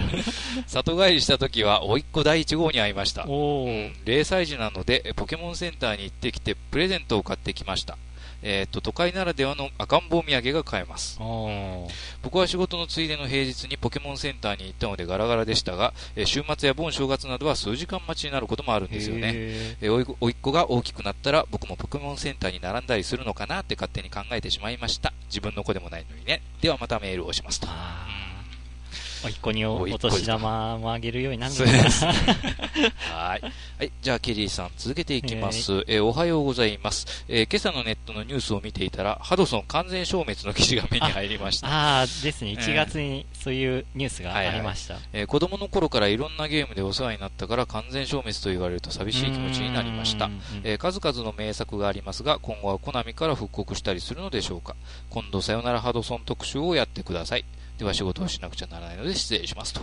[0.68, 3.26] 里帰りした時は、甥っ子第1号に会いました。
[3.28, 3.94] おー。
[4.06, 7.98] 0歳児なので、えポケモンセンターに行ってきて、プレゼントを買ってきました。
[8.41, 11.19] えっ、と、都会ならではの赤ん坊土産が買えます。
[12.21, 19.32] 僕は仕事のついでの平日にポケモンセンターに行ったのでガラガラでしたが、えー週末や盆正月などは数時間待ちになることもあるんですよね。
[19.34, 25.13] へえーおいおいっ子が大きくなったら僕もポケモンセンターに並んだりするのかなって勝手に考えてしまいました。
[25.28, 26.41] 自分の子でもないのにね。
[26.62, 27.67] ではまたメールをしますと。
[29.26, 32.06] おいっ子にお年玉もあげるようになるそうのかなです。
[32.06, 33.42] はい。
[33.42, 33.92] はい。
[34.02, 35.84] じゃあ、ケリーさん、続けていきます。
[35.88, 37.26] えーおはようございます。
[37.28, 41.68] えー今朝のネットのニュースを見ていたら、ハドソン完全消滅の記事が目に入りました。
[41.68, 42.52] ああ、ですね。
[42.52, 44.96] ええ1月にそういうニュースがありました。
[45.14, 50.30] えー子供の頃からいろんなゲームでお世話になったから完全消滅と言われると寂しい気持ちになりました
[50.64, 54.76] えー数々の名作がありますが、今後はコナミから復刻したりするのでしょうか。
[55.10, 57.46] 今度さよならハドソン特集をやってください。
[57.80, 59.82] では仕事をしなくちゃならないので失礼しますと。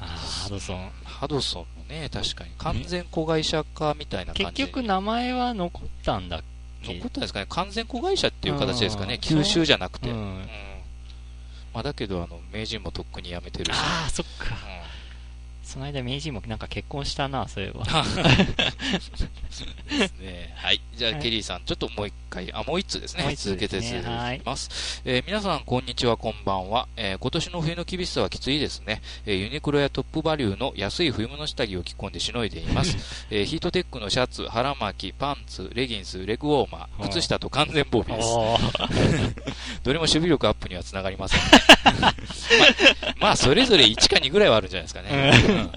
[0.00, 0.90] ハドソン。
[1.04, 6.40] ハドソンのね、確かに完全子会社化みたいな感じ結局名前は残ったんだっ
[6.82, 6.94] け？
[6.94, 7.46] 残ったんですかね。
[7.50, 9.14] 完全子会社っていう形ですかね。
[9.14, 10.08] うん吸収じゃなくて。
[10.08, 10.48] ううんん。
[11.74, 13.76] まあだけど、あの、名人もとっくに辞めてるし。
[13.76, 14.54] ああ、そっか。
[14.74, 14.79] うん
[15.70, 17.84] その間、名人もなんか結婚したな、そういえば。
[17.86, 17.92] で
[20.08, 20.52] すね。
[20.56, 20.80] はい。
[20.96, 23.22] じゃあ、はいケリーさん、ちょっともう一回、あ、もう一つですね。
[23.22, 25.00] もう一つ続けて続はいきます。
[25.04, 26.88] えー皆さん、こんにちは、こんばんは。
[26.96, 29.00] えー今年の冬の厳しさはきついですね。
[29.26, 32.96] えーユニクロやトップバリューの安い冬物下着を着込んでしのいでいます。
[33.30, 38.28] えーヒートテックのシャツ、腹巻き、パンツ、レギンス、レグウォーマー、靴下と完全防備です。
[39.84, 41.46] どれも守備力アップにはつながりません、ね
[42.00, 42.14] まあ。
[43.20, 45.59] まあ、それぞれ1か2ぐらいはあるんじゃないですかね。
[45.62, 45.72] うん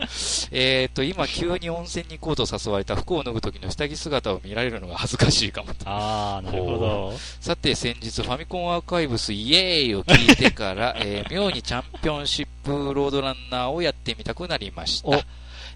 [0.51, 5.89] えっと、今、急に温泉に行こうと誘われた服を脱ぐ時の下着姿を見られるのが恥ずかしいかもと。
[5.89, 7.13] ああ、なるほど。
[7.39, 15.21] さて、先日、ファミコンアーカイブスイエーイを聞いてから、えー妙にチャンピオンシップロードランナーをやってみたくなりましたお。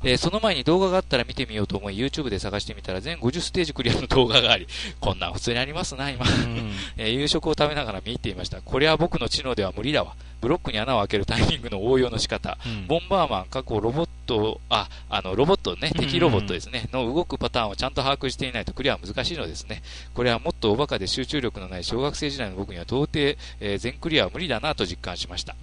[0.03, 4.67] えーその前に動画があったら見てみようと思い、YouTube で探してみたら全50ステージクリアの動画があり、
[4.99, 6.25] こんなん普通にありますな、今。
[6.25, 8.61] うん えー夕食を食べながら見入っていました。
[8.61, 10.15] これは僕の知能では無理だわ。
[10.39, 12.57] ブロックに穴を開けるタイミングの応用の仕方。
[12.65, 19.81] うんボンバーマン、過去ロボットを、あ、あの、ロボットね、敵ロボットですね、の動くパターンをちゃんと把握していないとクリアは難しいのですね。
[20.13, 23.17] これはもっとおバカで集中力のない小学生時代の僕には到底、
[23.59, 25.55] えー全クリアは無理だなと実感しました。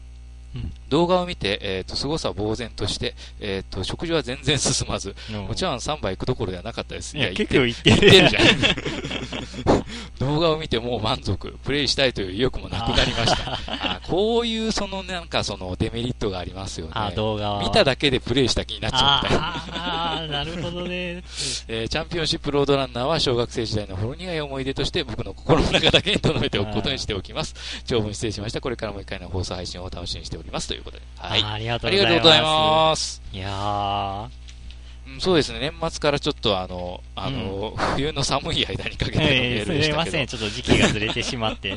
[0.57, 5.17] うん動画を見て、えっ、と、凄さ呆然として、えっ、と、食事は全然進まず、
[5.49, 7.19] もちろん3杯行くどころではなかったです。
[7.19, 8.45] いや、結構言ってるるじゃん。
[10.19, 13.59] 動画を見てもう満足、プレイしたいという意欲もなくなりました。
[13.67, 16.93] あこういうそのなんかそのデメリットがありますよね。
[17.17, 17.61] 動画は。
[17.61, 19.49] 見ただけでプレイした気になっちゃうみたいな。
[19.49, 21.25] あーあー、なるほどね。
[21.69, 27.55] えーチャンピオンシップロードランナーは小学生時代のほろ苦い思い出として僕の心の中だけに留めておくことにしておきます。
[27.85, 28.61] 長文失礼しました。
[28.61, 30.69] これからも一回の放送配信を楽しみにしております。
[30.69, 31.03] ということで。
[31.17, 31.43] はい。
[31.43, 32.09] あーありがとあうございます。
[32.09, 33.23] りがとうございます。
[33.33, 35.61] いやー、うんそうですね。
[35.61, 39.93] 年末からちょっとあの、あの、冬の寒い間にかけてのメえーすールでしたけど。
[39.93, 41.69] みません、ちょっと時期がずれてしまって。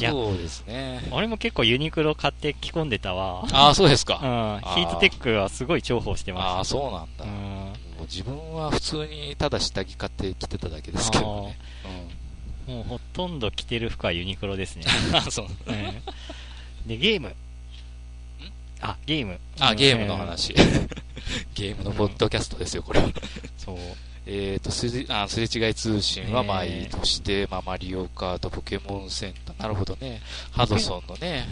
[0.00, 1.00] いやそうですね。
[1.12, 3.44] 俺も結構ユニクロ買って着込んでたわ。
[3.52, 4.60] ああ、そうですうん、か。
[4.74, 7.24] ヒートテックはすごい重宝してあまあ、そうなんだ。
[7.24, 7.24] した。
[7.24, 7.32] うも
[7.70, 7.72] ん。
[8.00, 11.58] う自分は普通にただ下着買って着てただけですけどね。
[12.66, 14.84] もうほとんど着てる服はユニクロですね。
[15.10, 16.02] うん、あそううん
[16.86, 17.34] で、ゲーム。
[18.80, 19.38] あ、ゲーム。
[19.60, 20.16] あ、うんゲームの。
[20.16, 20.54] 話。
[21.54, 23.08] ゲームのポッドキャストですよ、これは。
[23.58, 23.78] そう。
[24.26, 30.20] えっと、すれあすれ違い通信はまあいいとして、まあマリオカート、ポケモンセンター、なるほどね。
[30.50, 31.48] ハドソンのね。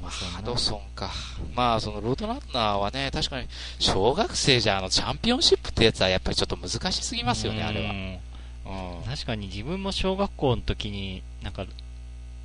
[0.00, 1.10] ハドソンか。
[1.54, 3.46] まあ、そのロードランナーはね、確かに、
[3.78, 7.90] 小学生じゃ、あの、チャンピオンシップってやつはやっぱりちょっと難しすぎますよね、あれは。
[7.90, 8.18] うん
[8.64, 9.02] うん。
[9.04, 11.66] 確かに自分も小学校の時に、なんか、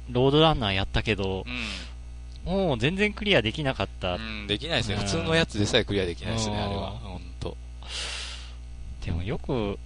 [0.09, 1.45] ロードランナーやったけど、
[2.47, 4.15] もう全然クリアできなかった。
[4.15, 4.95] うん、できないですね。
[4.95, 6.91] うん普通のやつでさえクリアできないですね、うんあれは。
[6.91, 7.57] ほんと。
[9.05, 9.77] でもよく、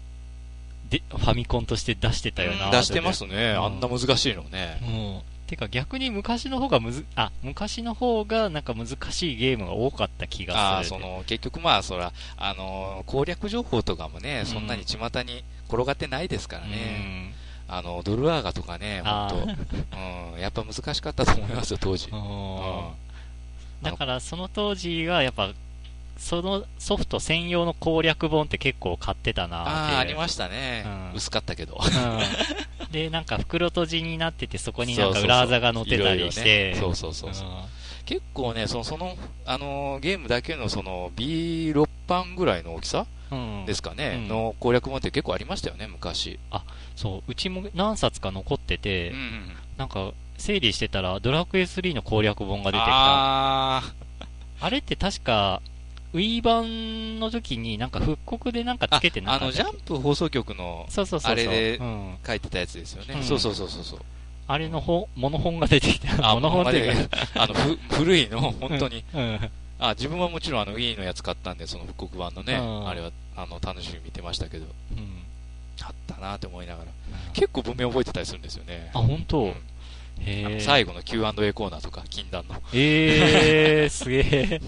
[0.89, 2.69] で、ファミコンとして出してたよな。
[2.71, 3.53] 出してますね。
[3.57, 4.79] うんあんな難しいのね。
[4.81, 10.99] もう、てか逆に昔の方がむず、あ、昔の方がなんか難しいゲームが多かった気ああ、がする。
[10.99, 17.33] その、結局まあ、そら、あのー攻略情報とかもね、んそんなに巷に転がってないですからね。
[17.71, 19.55] あの、ドルアーガとかね、あ本
[19.91, 19.97] 当
[20.33, 22.09] うん、やっぱ難しかったと思いますよ、当時。
[22.13, 22.19] うん。
[22.19, 22.91] うん
[23.81, 25.49] だからその当時がやっぱ、
[26.15, 30.83] そのソフト専用の攻略本って結構買ってたなああ、ありましたね。
[30.85, 31.79] うん薄かったけど。
[31.81, 32.19] うん。
[32.91, 36.75] で、なんか袋閉じになってて、そこになんか裏技が載ってたりして。
[36.75, 37.31] そうそうそう
[38.05, 43.65] 結構ね、その、その、あのーゲームだけのその B6 版ぐらいの大きさうん。
[43.65, 46.37] ですかね、うんの攻略本って結構ありましたよね、昔。
[47.01, 52.91] そう、うちも何冊か残ってて、うんうんなんか、整理してたら、ドラクエ3の攻略本が出てきた。
[52.91, 53.93] あ
[54.59, 55.61] あれって確か、
[56.13, 60.87] Wii 版の時になんか復刻でなんかーつけてなあ、あの、かったジャンプ放送局の。
[61.23, 62.17] あれでうん。
[62.25, 63.15] 書いてたやつですよね。
[63.15, 63.99] うんそうそうそうそうそう。
[64.47, 66.29] あれの本、モノ本が出てきた。
[66.29, 69.03] あモノ本っていうか、あの、ふ 古いの、本当に。
[69.13, 69.49] うん。
[69.79, 75.20] あ、自分はもちろんあの Wii のやつ買ったんで、その復刻版のね、うんあれは、あの、楽しみに見てましたけど、うん。
[76.21, 76.91] なって思いながら。
[77.33, 78.91] 結構文明覚えてたりするんですよね。
[78.93, 79.53] あ、本当、
[80.59, 82.55] 最後の Q&A コーナーとか、禁断の。
[82.73, 84.61] えー、 すげえ。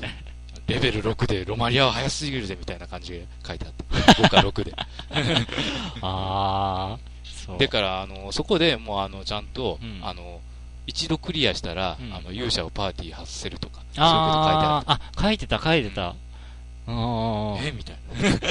[0.68, 3.84] レベル6でロマリアは早すぎるぜみたいな感じで書いてあって。
[4.22, 4.74] 5か6で。
[6.02, 7.58] あー、そう。
[7.58, 10.39] でから、あの、そこでもうあの、ちゃんと、うんあの、
[10.88, 16.16] 一度クリアしたら、うんあの、勇者をパーティー外せるとか、あー、あ、書いてた、書いてた。
[16.88, 16.96] うん。
[16.96, 18.02] そういうこと書いてある。
[18.22, 18.42] えみたい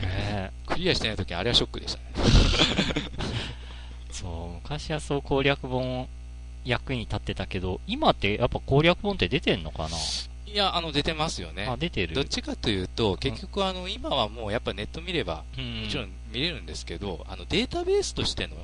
[0.00, 0.06] な。
[0.08, 2.04] ね クリアしてない時にあれはショックでしたね。
[4.10, 6.08] そう、昔はそう攻略本
[6.64, 9.88] 役に立ってたけど、今ってやっぱ攻略本って出てんのかな？
[10.46, 11.76] いや、あの、出てますよねあ、。
[11.76, 18.56] 出てるどっちかというと、結局あの、今はもうやっぱネット見れば、うんもちろん見れるんですけど、あの、データベースとしての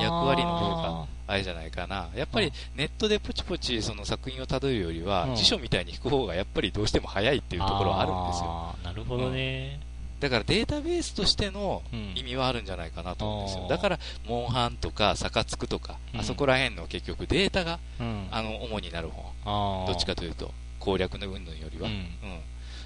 [0.00, 2.08] 役割の方があれじゃないかな。
[2.14, 8.76] やっぱりネットでポチポチその作品をたどるよりは、うん辞書みたいに引く方がやっぱりどうしても早いっていうところはあるんですよ。
[8.84, 9.80] なるほどね。
[10.20, 13.64] だからデータベースとしてのうん意味はあるんじゃないかなと思うんですよ。
[13.64, 18.28] あーだから、モンハンとか、サカツクとか、うんあそこら辺の結局データが、うん。
[18.30, 19.32] あの、主になる方。
[19.44, 21.88] あーどっちかというと、攻略の云々よりは。
[21.88, 21.94] うん。
[21.94, 22.40] うん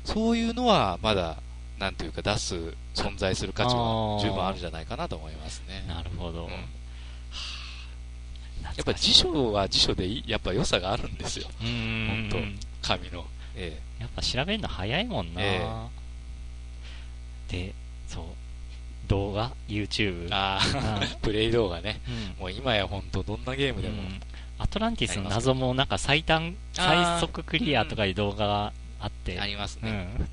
[0.04, 1.36] そういうのはまだ、
[1.78, 2.56] なんというか出す、
[2.94, 5.84] 存在する価値は十分あるんじゃないかなと思いますね。
[5.86, 6.46] なるほど。
[6.46, 6.56] うんや
[8.76, 11.46] やっぱ辞書は辞書でやっぱ良さがあるんですよ。
[11.60, 13.24] 本紙の。
[13.54, 15.60] えやっぱ調べるの早いもんな、え
[17.52, 17.74] で、
[18.08, 18.24] そう。
[19.08, 20.26] 動画 ?YouTube?
[20.26, 22.00] えああ、 プレイ動画ね。
[22.08, 24.02] うんもう今や本当どんなゲームでも。
[24.02, 24.20] うん
[24.62, 29.40] アトランティスの謎もなんか最短、最速クリアとかいう動画があって。
[29.40, 30.28] ありますね、うん。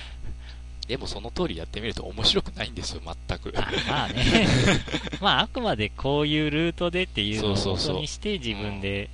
[0.88, 3.52] でもその通りやってみると面白くないんですよ、全く。
[3.54, 4.48] あまあね。
[5.20, 9.10] まああくまでこういうルートでっていうのをにして自分で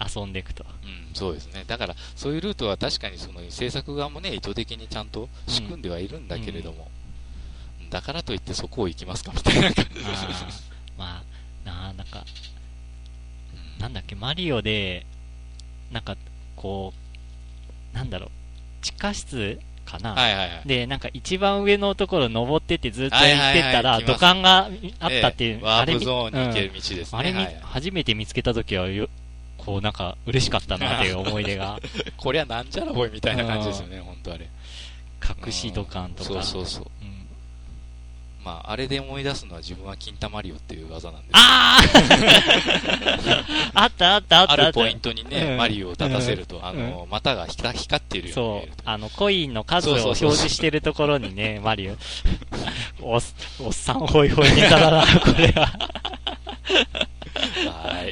[0.00, 0.64] 遊んでいくと。
[0.64, 1.64] うん、そうですね。
[1.66, 6.90] だから、そういうルートは確かにその制作側もね、意図的にちゃんと仕組んではいるんだけれども、
[7.90, 10.00] だからといってそこを行きますかみたいな感じ。
[10.98, 11.22] ま
[11.64, 12.24] あ、なあ、なんか、
[13.78, 15.06] なんだっけ、マリオで、
[15.92, 16.16] なんか、
[16.56, 16.92] こ
[17.92, 18.30] う、なんだろう、
[18.82, 20.68] 地下室かな、はいはいはい。
[20.68, 23.62] で、なんか一番上のところ登ってってずっと行ってたはい。
[23.62, 24.14] はいはら、い来ます。
[24.14, 25.62] 土管があったっていう、ええ。
[25.62, 27.06] ワープみゾーンに行けるうん道ですね。
[27.12, 29.08] あれみ、はい初めて見つけたときはよ、
[29.66, 31.80] こうなんか嬉しかったなっていう思い出が、
[32.16, 34.48] こりゃなんじゃらほいみたいな感じですよね、本当あれ。
[35.46, 36.30] 隠し土管とか。
[36.30, 36.86] そうそうそう。
[37.02, 37.16] うん
[38.44, 41.80] まあ、あれで思い出すのは自分は金玉リオっていう技なんですあ
[43.74, 44.66] あ あったあったあったああった。
[44.68, 48.82] るポイントにね、うんマリオを立たせると、あの、股が光光っているように見そう。
[48.84, 51.96] あの、コインの数を表示してるところにね、マリオ。
[53.02, 53.22] おっ、
[53.58, 55.72] おっさんホイホイネタだな、これは。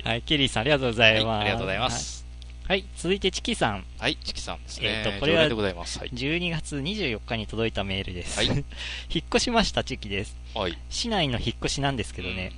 [0.05, 0.13] はい。
[0.13, 1.27] はい、ケリーさんありがとうございます。
[1.27, 2.25] はいありがとうございます。
[2.67, 2.79] はい。
[2.81, 3.85] はい、続いてチキさん。
[3.99, 5.03] はい、チキさんですね。
[5.05, 5.99] えーとこれは常連でございます。
[5.99, 6.11] はい。
[6.11, 8.39] 12月24日に届いたメールです。
[8.39, 8.65] はい引っ
[9.29, 10.37] 越しました、チキです。
[10.55, 10.79] はい。
[10.91, 12.53] 市内の引っ越しなんですけどね、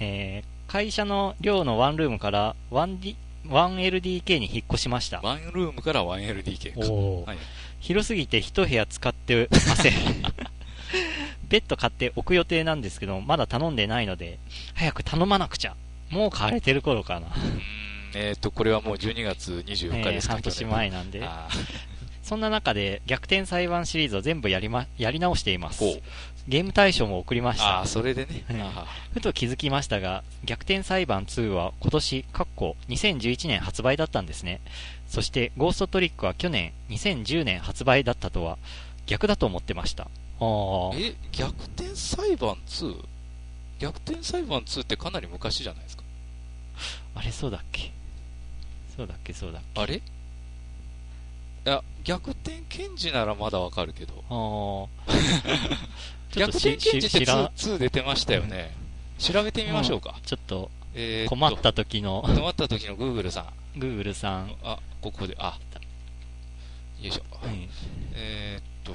[0.00, 5.24] えー会社の寮のワンルームから 1D 1LDK に引っ越しましたうん。。
[5.24, 6.80] ワンルームから 1LDK か。
[6.80, 7.38] おーはい。
[7.80, 9.92] 広すぎて一部屋使ってません。
[11.48, 14.38] ベッド買って置く予定なんですけど、まだ頼んでないので、
[14.74, 15.74] 早く頼まなくちゃ。
[16.10, 17.28] もう買われてる頃かな。
[18.14, 21.22] えっと、これはもう12月24日えーですか半年前なんで。
[21.24, 21.48] あ
[22.28, 25.82] そんな中で、逆転裁判シリーズを全部やりま、 やり直しています。
[26.46, 27.88] ゲーム大賞も送りましたあー、。
[27.88, 28.44] それでね。
[29.14, 34.60] ふと気づきましたが、逆転裁判2は今年、かっこ2011年発売だったんですね。
[35.08, 38.58] そして、ゴーストトリックは去年、2010年発売だったとは、
[39.06, 40.04] 逆だと思ってました。
[40.04, 43.04] あーーえ、逆転裁判 2?
[43.78, 46.02] 逆転裁判2ってかなり昔じゃないですか。
[47.14, 47.92] あれ、そうだっけ？
[48.96, 49.80] そうだっけ、そうだっけ？
[49.80, 49.96] あれ？
[49.96, 50.00] い
[51.64, 54.22] や、逆転検事ならまだわかるけど。
[56.32, 58.74] 逆転検事ってし知ら 2, 2出てましたよね。
[59.18, 60.18] 調べてみましょうか。
[60.24, 63.78] ちょっとえ困った時の困った時の Google さん。
[63.78, 64.54] Google さん。
[64.62, 65.58] あ、ここで、あ、
[67.00, 67.22] よいしょ。
[67.46, 67.68] はい
[68.14, 68.94] えーっ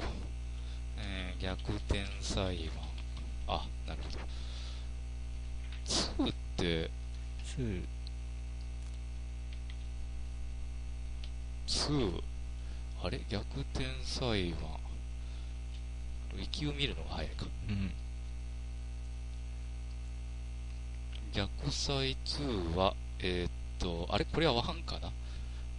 [0.98, 2.70] えー逆転裁
[3.46, 3.56] 判。
[3.58, 4.23] あ、なるほど。
[5.84, 6.90] 2って、
[7.58, 7.84] 2
[11.66, 12.22] 2、
[13.02, 13.20] あれ？
[13.28, 14.60] 逆転裁判。
[16.34, 17.46] ウィキを見るのが早いか。
[17.68, 17.92] うん。
[21.32, 24.24] 逆裁2は、えーっと、あれ？
[24.24, 25.10] これは1かな？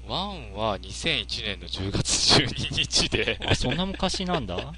[0.08, 2.08] ?1 は2001年の10月
[2.42, 4.58] 12日で、あ、そんな昔なんだ？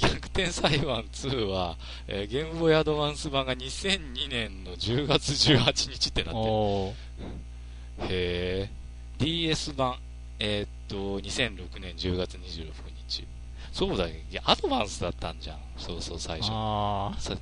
[0.00, 1.76] 逆転裁判2は、
[2.06, 8.08] えーゲームボーイアドバンス版が2002年の10月18日ってなってる。
[8.10, 8.70] へえ。
[9.18, 9.96] DS 版、
[10.38, 12.72] えーっと、2006年10月26
[13.08, 13.26] 日。
[13.72, 14.14] そうだよ。
[14.30, 15.58] いやアドバンスだったんじゃん。
[15.76, 16.50] そうそう、最初。
[16.52, 17.36] あさ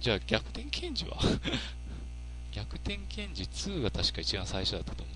[0.00, 1.18] じゃあ、逆転検事は？
[2.52, 5.15] 逆転検事2が確か一番最初だったと思う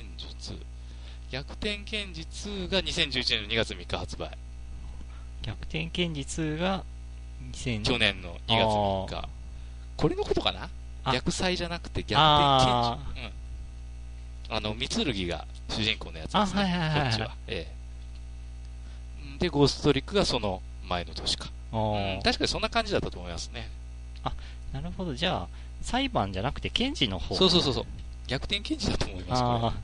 [0.00, 0.24] んだけど。
[0.24, 0.58] 逆転検事2。
[1.30, 4.28] 逆転検事2が2011年の2月3日発売。
[4.28, 4.30] ー
[5.42, 6.84] 逆転検事2が
[7.52, 8.58] 2000去年の2
[9.08, 9.28] 月3日。
[9.96, 10.68] これのことかな？
[11.04, 13.26] あ逆祭じゃなくて逆転あ検事。
[14.50, 14.56] うん。
[14.56, 16.62] あの、三剣が主人公のやつですね。
[16.62, 17.36] あはいはいはいはいこっちは。
[17.48, 17.72] え
[19.36, 19.38] え。
[19.38, 21.50] で、ゴーストトリックがその前の年か。
[21.72, 23.68] おうんー確かにそんな感じだったと思いますね。
[24.72, 25.14] なるほど。
[25.14, 25.48] じゃあ、
[25.82, 27.86] 裁判じゃなくて検事の方そうそうそうそう。
[28.26, 29.74] 逆転検事だと思います、これあ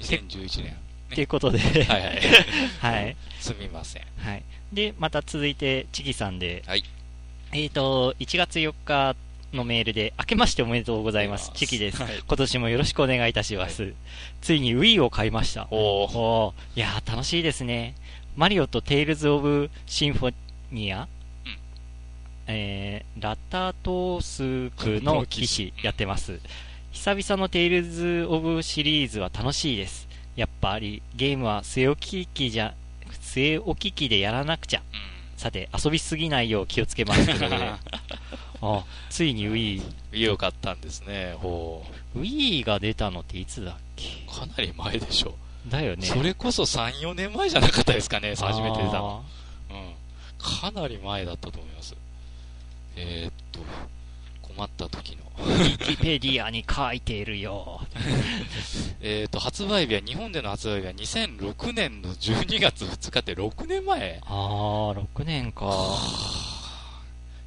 [0.00, 0.28] うん。
[0.28, 0.76] 2011年。
[1.10, 2.20] あ、ということで、はいはい。
[2.80, 3.16] はい。
[3.40, 4.02] すみません。
[4.18, 4.42] はい。
[4.72, 6.84] で、また続いて、チキさんで、はい。
[7.52, 9.16] えっ、と、1月4日
[9.52, 11.52] のメールで、明けましておめでとうございます。
[11.54, 12.02] チキです。
[12.02, 13.94] はい今年もよろしくお願いいたします。
[14.40, 15.68] ついに Wii を買いました。
[15.70, 16.18] おー。
[16.18, 17.94] おーいやー、楽しいですね。
[18.36, 20.34] マリオとテイルズ・オブ・シンフォ
[20.72, 21.15] ニア、うん
[22.48, 26.40] えー、ラタトースクの騎士やってます。
[26.92, 30.08] 久々のテイルズ・オブシリーズは楽しいです。
[30.36, 32.74] やっぱりゲームは据え置き機じゃ、
[33.22, 34.80] 据え置き機でやらなくちゃ。
[34.80, 34.82] う
[35.40, 37.74] さて、遊びすぎないよう気をつけますけどね。
[38.62, 39.80] あ、ついに Wii。
[39.82, 39.94] ん。
[40.12, 41.34] 家を買ったんですね。
[41.38, 41.84] ほ
[42.16, 44.06] Wii が出たのっていつだっけ？
[44.26, 44.40] う。
[44.40, 45.34] かなり前でしょ。
[45.68, 46.06] だよね。
[46.06, 49.24] それこそ3、4年前じゃなかったですかね、初めて出たの。
[49.70, 49.94] あうん。
[50.38, 51.94] かなり前だったと思います。
[52.96, 53.60] えー、っと、
[54.42, 55.24] 困った時の。
[55.36, 57.80] ーウィキペディアに書いているよ。
[59.00, 64.20] えー、っと、発売日は、日本での発売日は2006年の12月2日って6年前？
[64.24, 65.66] あー、6年か。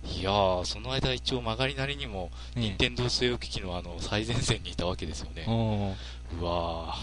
[0.05, 5.45] いやー、その間一応曲がりなりにも、ね任天堂据え置き機のあの、最前線にいたわけですよね。
[5.47, 6.41] うん。
[6.41, 6.95] うわ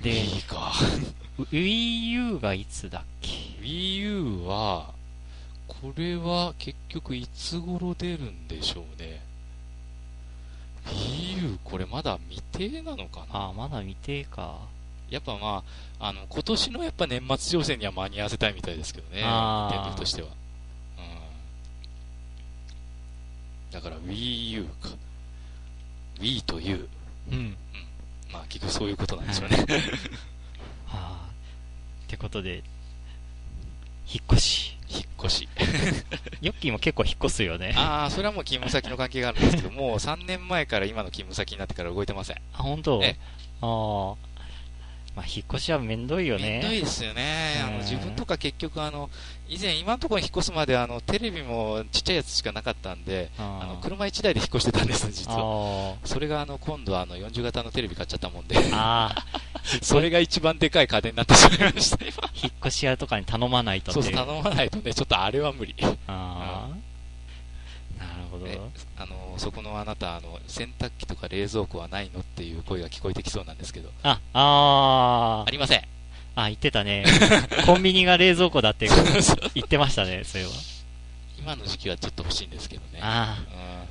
[0.00, 0.04] ー。
[0.04, 0.72] でいいか。
[1.38, 3.30] Wii U がいつだっけ
[3.62, 4.94] ？Wii U は、
[5.68, 9.22] これは結局いつ頃出るんでしょうね。
[10.86, 13.26] Wii U、これまだ未定なのかな？
[13.32, 14.58] あー、まだ未定か。
[15.10, 15.62] やっぱま
[16.00, 19.22] あ、あの、今年のやっぱ年末商戦には間に合わせたいみたいですけどね。
[19.24, 20.28] あー任天堂としては。
[20.28, 20.30] う
[23.70, 23.72] ん。
[23.72, 24.90] だから Wii U か。
[26.20, 26.88] Wii と U。
[27.32, 27.56] うん。
[28.32, 29.56] まあ結局そういうことなんでしょうね。
[30.86, 31.28] はあ。
[32.04, 32.62] ってことで、
[34.12, 34.76] 引っ越し。
[34.88, 35.48] 引っ越し。
[36.40, 37.74] ヨッキーも結構引っ越すよね。
[37.76, 42.36] あ、ああ、それはもう勤務先の関係があるんですけど、もう3年前から今の勤務先になってから動いてません。
[42.52, 43.00] 本当？
[43.02, 43.16] え
[43.60, 44.35] ああ。
[45.16, 46.42] まあ、引っ越しはめんどいよね。
[46.42, 47.54] めんどいですよね。
[47.64, 49.08] あの、うん自分とか結局あの、
[49.48, 55.94] 以前今のところに引っ越すまであの、テレビもちっちゃいやつしかなかったんで、ああの、車1台で引っ越してたんです、実は。
[55.94, 59.24] あそれがあの、今度はあの、40型のテレビ買っちゃったもんで、ああ。
[59.82, 62.12] それが一番でかい家電になってしまいました、今。
[62.34, 64.12] 引っ越し屋とかに頼まないとそうそう。
[64.12, 65.74] 頼まないとね、ちょっとあれは無理。
[65.80, 66.85] ああ。
[68.38, 68.46] ほど。
[68.46, 68.58] ね
[68.96, 75.78] あの、そこのあなた、あの、洗濯機とか冷蔵庫はないのっていう声が聞こえてきそうなんですけど、あ、あありません。
[76.34, 76.42] あ。
[76.42, 77.04] あ、言ってたね。
[77.64, 78.88] コンビニが冷蔵庫だって
[79.54, 80.50] 言ってましたね、それは。
[81.38, 83.00] 今の時期はちょっと欲しいんですけどね。
[83.02, 83.38] あ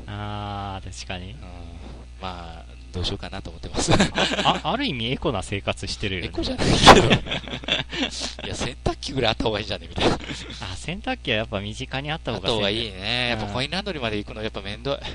[0.07, 0.81] うんあ。
[0.83, 1.31] 確かに。
[1.31, 1.39] うん
[2.21, 3.91] まあ、どうしようかなと思ってます。
[4.43, 6.27] あ、ある意味エコな生活してるよね。
[6.27, 7.07] エコじゃないけど。
[8.45, 10.15] いや、洗濯機ぐらいあった方がいいんじゃねみたいな。
[10.15, 12.91] あ、洗濯機はやっぱ身近にあったあ方がった方がいいい。
[12.91, 13.29] ね。
[13.29, 14.97] やっぱうんコインランドリーまで行くのやっぱめんどい。
[14.97, 15.07] 買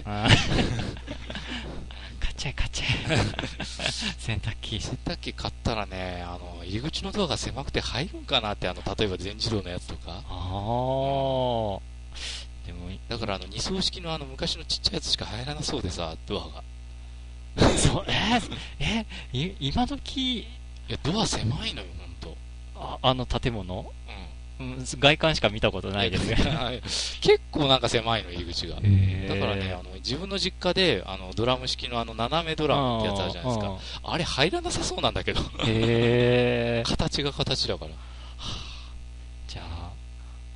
[2.33, 3.17] っちゃえ買っちゃえ。
[4.19, 4.81] 洗濯機。
[4.81, 10.13] 洗濯機買ったらね、あの、入り口のドアが狭くて入るんかなって、あの、例えば全自動のやつとか。
[10.13, 11.81] ああ。
[12.67, 16.63] でも、だからあの、二層式のあの、昔のちっちゃいやつしか入らなそうでさ、ドアが。
[17.77, 20.47] そう、えーえい今時、い
[20.89, 22.37] や、ドア狭いのよ、ほんと。
[22.77, 23.93] ああの建物？
[24.59, 24.67] うん。
[24.67, 26.37] うん外観しか見たことないですね。
[27.23, 28.75] 結構なんか狭いの、入り口が。
[28.75, 33.79] だへーからね、あの、自分の実家で、あの、ドラム式のあの、斜めドラムってやつあるじゃないですか。
[34.05, 35.41] あれ入らなさそうなんだけど。
[35.67, 36.83] え。
[36.87, 37.91] 形が形だから。
[39.49, 39.91] じゃあ、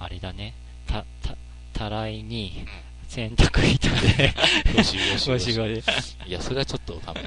[0.04, 0.52] あれだね。
[0.86, 1.36] た、た、
[1.72, 2.66] たらいに、
[3.14, 4.34] 洗濯板で、
[4.76, 5.84] よしよしゴよし。
[6.26, 7.20] いや、それはちょっとダメ。
[7.20, 7.26] は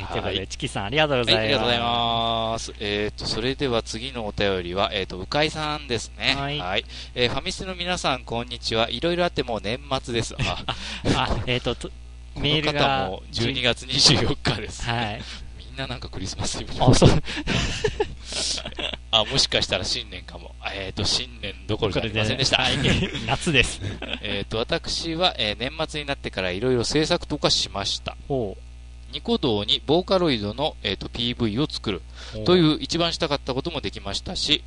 [0.00, 1.42] い、ということで、はいチキさんありがとうごはい、ざいます。
[1.42, 2.74] ありがとうございます。
[2.80, 6.34] えっ、と、それでは次のお便りは、えっ、と、うかいさんですね。
[6.34, 6.84] はい
[7.14, 8.90] えーファミスの皆さん、こんにちは。
[8.90, 10.34] いろいろあってもう年末です。
[10.42, 10.64] あ、
[11.14, 11.88] あ、えっ、と、と
[12.34, 14.82] こメールの方がも12月24日です。
[14.82, 15.22] はい。
[15.56, 17.10] みんななんかクリスマスイブあ、そう。
[19.12, 20.54] あ、もしかしたら新年かも。
[20.74, 22.62] えっ、と、新年どころじゃありませんでした。
[22.62, 22.78] はい
[23.28, 23.80] 夏です。
[24.22, 28.16] えっと、私は、えー年末になってからいろいろ制作とかしました。
[28.26, 28.56] ほ
[29.12, 32.00] ニコ動にボーカロイドの、えー、と PV を作る
[32.34, 32.44] う。
[32.44, 34.64] という一番したかったこともできましたし、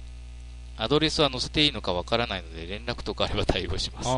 [0.77, 4.09] アドレスは載せていいのかわからないので連絡とかあれば対応します。
[4.09, 4.13] あ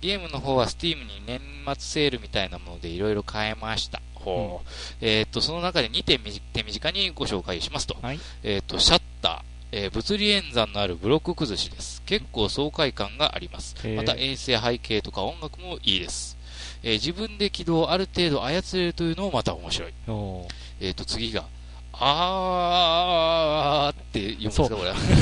[0.00, 4.00] ゲームの方は Steam に年末セールみたいなものでいろいろ変えました。
[4.14, 4.68] ほう。
[5.00, 7.96] えっ、と、その中で2点み手短にご紹介しますと。
[8.02, 8.06] あ。
[8.06, 8.20] はい。
[8.42, 9.53] えっ、と、シャッター。
[9.76, 12.00] えー物理演算のあるブロック崩しです。
[12.06, 13.74] 結構爽快感があります。
[13.96, 16.38] また演出や背景とか音楽もいいです。
[16.84, 19.92] えー自分で起動をある程度操れるというのもまた面白い。
[20.06, 20.46] お
[20.80, 21.44] えっ、と、次が、
[21.92, 24.62] あーって読むんです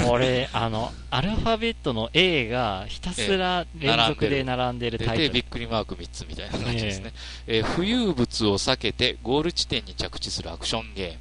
[0.00, 5.34] か、これ あの、アルファベットの A がひたすら連続で並んでるタイで、トル。
[5.34, 7.12] びっくりマーク3つみたいな感じですね。
[7.46, 11.18] えー浮遊物を避けてゴール地点に着地するアクションゲーム。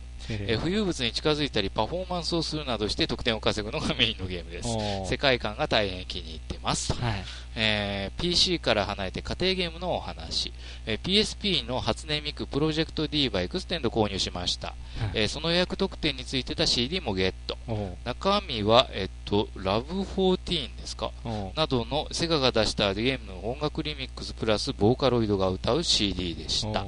[0.47, 4.69] えー 浮遊物に近づいたりパフォーマンスをするなどして得点を稼ぐのがメインのゲームです。
[5.09, 6.93] 世界観が大変気に入ってます。
[6.93, 7.23] はい。
[7.55, 10.53] えー PC から離れて家庭ゲームのお話、
[10.86, 14.73] えー PSP の初音ミクプロジェクト D バエクステンド購入しました、
[15.13, 17.57] えーその予約特典についてた CD もゲット。
[18.05, 21.11] 中身は、えっと、ラブ14ですか？
[21.55, 26.86] などのセガが出したゲームの音楽リミックスプラスボーカロイドが歌う CD でした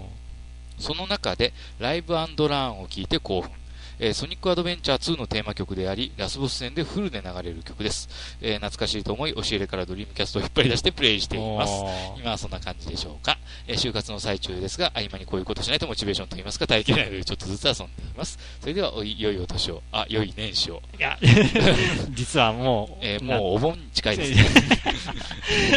[0.84, 2.14] その中で Live
[2.50, 3.63] and Learn を聴いて興奮。
[4.06, 8.10] えーソニックアドベンチャー2のテーマ曲であり、ラスボス戦でフルで流れる曲です。
[8.42, 11.74] えー懐かしいと思い、押し入れからドリームキャストを 引っ張り出してプレイしています。
[12.20, 13.38] 今はそんな感じでしょうか？
[13.66, 18.38] えー就活の最中ですが、合間にこういうことしないとモチベーションといいますか、耐えきれないのでちょっとずつ遊んでいます。
[18.60, 20.82] それでは、おい良いお年を、あ、良い年始を。
[21.00, 21.18] いや、
[22.12, 24.46] 実はもう、えーなもうお盆近いですね。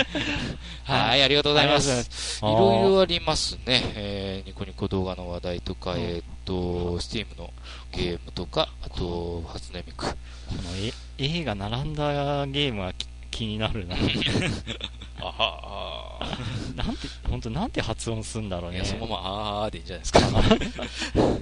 [0.85, 2.39] はい、ありがとうございます。
[2.41, 3.83] いろいろありますね。
[3.95, 7.53] えーニコニコ動画の話題とか、うんえーっと、スティームの
[7.93, 10.07] ゲームとか、あと、初音ミク。
[10.07, 10.13] こ
[10.55, 13.97] のえ A が並んだゲームはき気になるな。
[15.21, 16.39] あはあ
[16.75, 18.85] なんて、本当なんて発音するんだろうね。
[18.85, 20.21] そのまま、あーでいいんじゃないですか。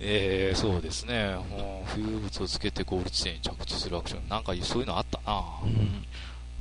[0.00, 1.36] えー、そうですね。
[1.94, 4.28] 浮遊物をつけてゴール地点に着地するアクション。
[4.28, 6.04] なんかそういうのあったなうん。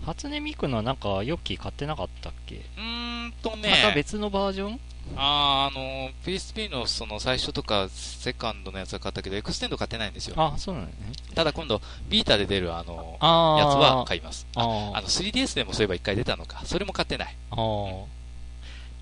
[0.05, 2.55] 初音ミクのはなんか、ヨッキー買ってなかったっけ？
[2.55, 4.79] うーんとまたね、別のバージョン？
[5.15, 10.35] あーあの、PSP のその最初とかセカンドのやつは買ったけど、エクステンド買ってないんですよ。
[10.37, 10.93] あ、そうなのね。
[11.35, 14.47] ただ今度、 Vita で出るあの、あやつはい買います。
[14.55, 14.61] あ
[14.95, 16.61] あの 3DS でもそういえば一回出たのか。
[16.65, 17.35] それも買ってない。
[17.51, 18.05] あー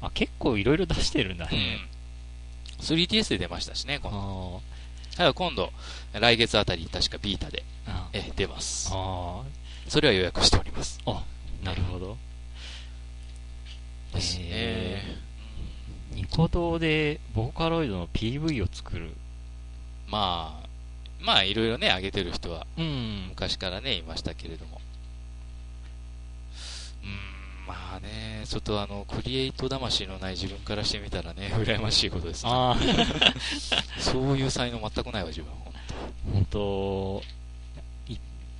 [0.02, 1.78] あ、結構いろいろ出してるんだうんね。。
[2.82, 4.62] 3DS で出ましたしね、今度。
[5.14, 5.72] あただ今度、
[6.14, 7.64] 来月あたり確かビータで、
[8.14, 8.90] え出ます。
[8.94, 9.44] あ
[9.90, 11.00] それは予約しております。
[11.06, 11.24] ー、あ
[11.64, 12.18] なるほど。
[14.14, 14.46] ですね。
[14.50, 15.18] え
[16.14, 19.12] ニコ動でボーカロイドの PV を作る。
[20.08, 20.70] まあ、
[21.22, 23.28] まあいろいろね、上げてる人はうん。
[23.30, 24.82] 昔からね、いましたけれども。
[27.04, 32.52] うーん、まあね、ちょっとあの、クリエイト魂のない自分からしてみたらね、 羨ましいことですね。
[32.52, 32.78] ああ、
[34.00, 35.58] そういう才能全くないわ、自分は。
[36.34, 37.39] 本当一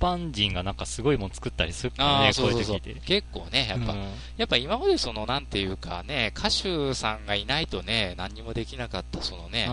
[0.00, 2.94] 般人がなんかすごいもん作ったりするからね、こそういう時って。。
[3.04, 4.00] 結構ね、やっぱ、うん
[4.36, 9.66] やっぱ今までその、なんていうかね、歌手さんがいないとね、何にもできなかった、そのね、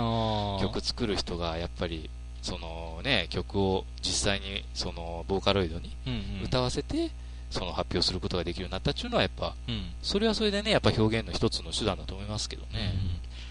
[0.61, 2.09] 曲作る人が、やっぱり、
[2.41, 7.09] そのね、曲を実際に、その、ボーカロイドにうんうん歌わせて、
[7.49, 12.93] その発表することができるようになったっていうのは、やっぱ、うんそれはそれでね、やっぱ表現の一つの手段だと思いますけどね。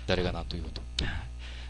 [0.06, 0.82] 誰が何と言うと。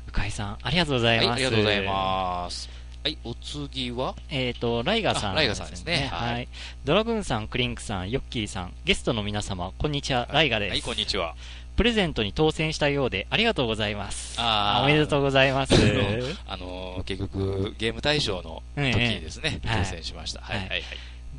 [0.09, 1.37] うかいさん、ありがとうございはい、ます。
[1.37, 2.76] ありがとうございます。
[3.07, 4.17] はい、お次は？
[4.31, 6.25] えっ、と、ライガーさん、あライガーさんですねは。
[6.27, 6.49] はい
[6.85, 10.71] ドラグーンさん、クリンクさん、ヨッキーさん、ゲストの皆様、こんにちは、ライガーです。
[10.71, 11.37] はい、こんにちは。
[11.77, 14.35] プレゼントに当選したようで、ありがとうございます。
[14.41, 15.75] あーおめでとうございます。
[16.49, 20.41] あのー結局、ゲーム大賞の時にですね、ええ当選しました。
[20.41, 20.83] はい、はい、はい。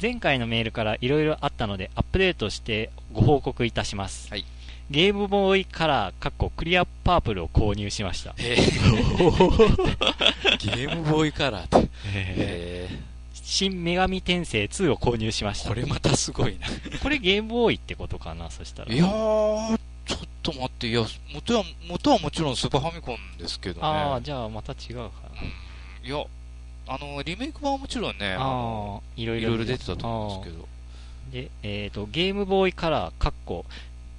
[0.01, 4.29] 前回のメールから色々あったのでアップデートしてご報告いたします。
[4.29, 4.45] はい
[4.89, 8.33] ゲームボーイカラー、かっこクリアパープルを購入しました。
[8.37, 8.67] えー
[10.59, 11.89] ゲームボーイカラーって。
[12.13, 12.89] え
[13.33, 15.69] 新女神転生2を購入しました。
[15.69, 16.67] ーこれまたすごいな。
[17.01, 18.93] これゲームボーイってことかなそしたら。
[18.93, 23.87] いやー、ちょっと待って、いや、元は、元はもちろんスーパーファミコンですけどね。
[23.87, 26.07] ああ、じゃあまた違うかな。
[26.07, 26.23] いや、
[26.87, 29.49] あの、リメイク版はもちろんね、あのああ、いろいろ。
[29.49, 30.67] いろいろ出てたと思うんですけど。
[31.31, 33.65] で、えっ、と、ゲームボーイカラー、かっこ、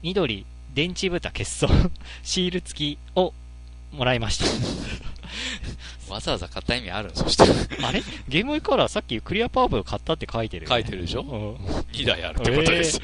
[0.03, 0.47] 緑、
[0.79, 1.91] 電池蓋欠損、
[2.23, 3.35] シール付きを
[3.93, 4.41] もらいまし
[6.09, 7.77] わざわざ買った意味あるんそして。
[7.83, 7.89] た。
[7.89, 8.01] あれ？
[8.29, 11.23] ゲームカラーさっきクリアパープル買ったって書いてるよね、書いてるでしょ？
[11.23, 11.55] うん
[11.95, 13.01] 2台あるってことです。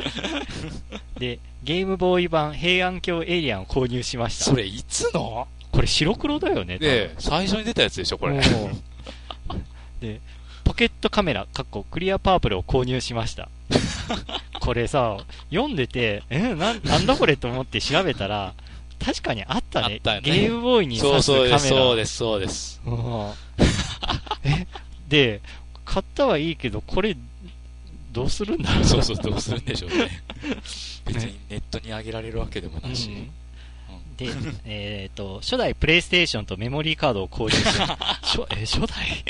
[1.18, 4.44] で、ゲームボーイ版平安京エイリアンを購入しました。
[4.44, 5.48] それいつの？
[5.72, 8.36] これ白黒だよね、で、最初に出たやつでしょ、これ。
[8.36, 8.42] うん
[10.00, 10.20] で、
[10.62, 13.48] ポケットカメラ、かっこクリアパープルを購入しました。
[14.60, 15.18] これさ、
[15.50, 18.54] 読んでて、え、な、なんだこれと思って調べたら、
[19.04, 20.00] 確かにあったね。
[20.02, 21.58] たよねゲームボーイに挿すカメラ。
[21.58, 23.86] そうです、そうです、そうです。
[25.08, 25.40] で、
[25.84, 27.16] 買ったはいいけど、これ、
[28.12, 30.22] どうするんだろうそうそう、どうするんでしょうね。
[31.04, 33.10] 別にネットに上げられるわけでもなし。
[33.10, 33.30] うん
[34.16, 34.28] で、
[34.64, 37.64] えっ、と、初代プレイステーションとメモリーカードを購入し
[38.22, 39.24] 初え、初代？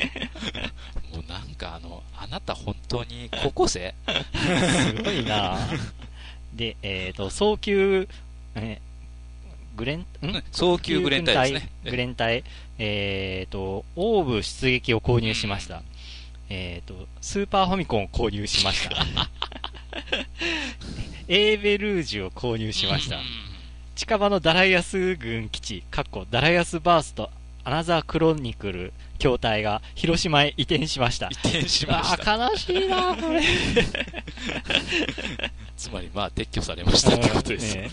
[1.13, 3.95] もうなんかあの、あなた本当に高校生？
[4.07, 5.59] すごいな
[6.55, 8.09] で、えっ、と、早急、
[8.55, 8.81] え
[9.77, 10.07] グレン、ん？
[10.53, 11.71] 早急グレンタイですね。
[11.85, 12.45] グレン隊、
[12.79, 15.83] えっ、と、オーブ出撃を購入しました。
[16.49, 19.29] えっ、と、スーパーファミコンを購入しました。
[21.27, 23.23] エーベルージュを購入しましたうん。
[23.95, 27.31] 近場のダライアス軍基地、かっこダライアスバースト、
[27.63, 31.29] アナザークロニクル筐体が広島へ移転しました。
[31.29, 32.35] 移転しました。
[32.35, 33.41] あー悲しいなこれ。
[35.79, 37.77] つまりまあ撤去されましたってことです。
[37.77, 37.89] ね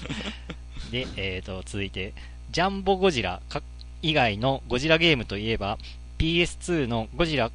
[0.91, 2.13] で、えっ、と、続いて、
[2.51, 3.61] ジャンボゴジラか
[4.01, 5.77] 以外のゴジラゲームといえば、
[6.17, 7.51] PS2 のゴジラ、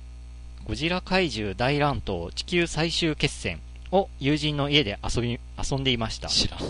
[0.64, 3.58] ゴジラ怪獣大乱闘地球最終決戦
[3.90, 6.28] を友人の家で遊び、遊んでいました。
[6.28, 6.60] 知らん。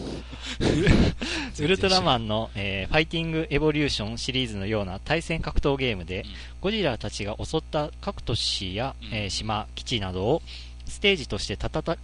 [1.65, 6.25] ウルトラマンの、えーファイティングエボリューションシリーズのような対戦格闘ゲームで、うん
[6.61, 10.43] ゴジラたちが襲った各都市や、うんえー島、基地などを
[10.87, 11.95] ステージとして戦っ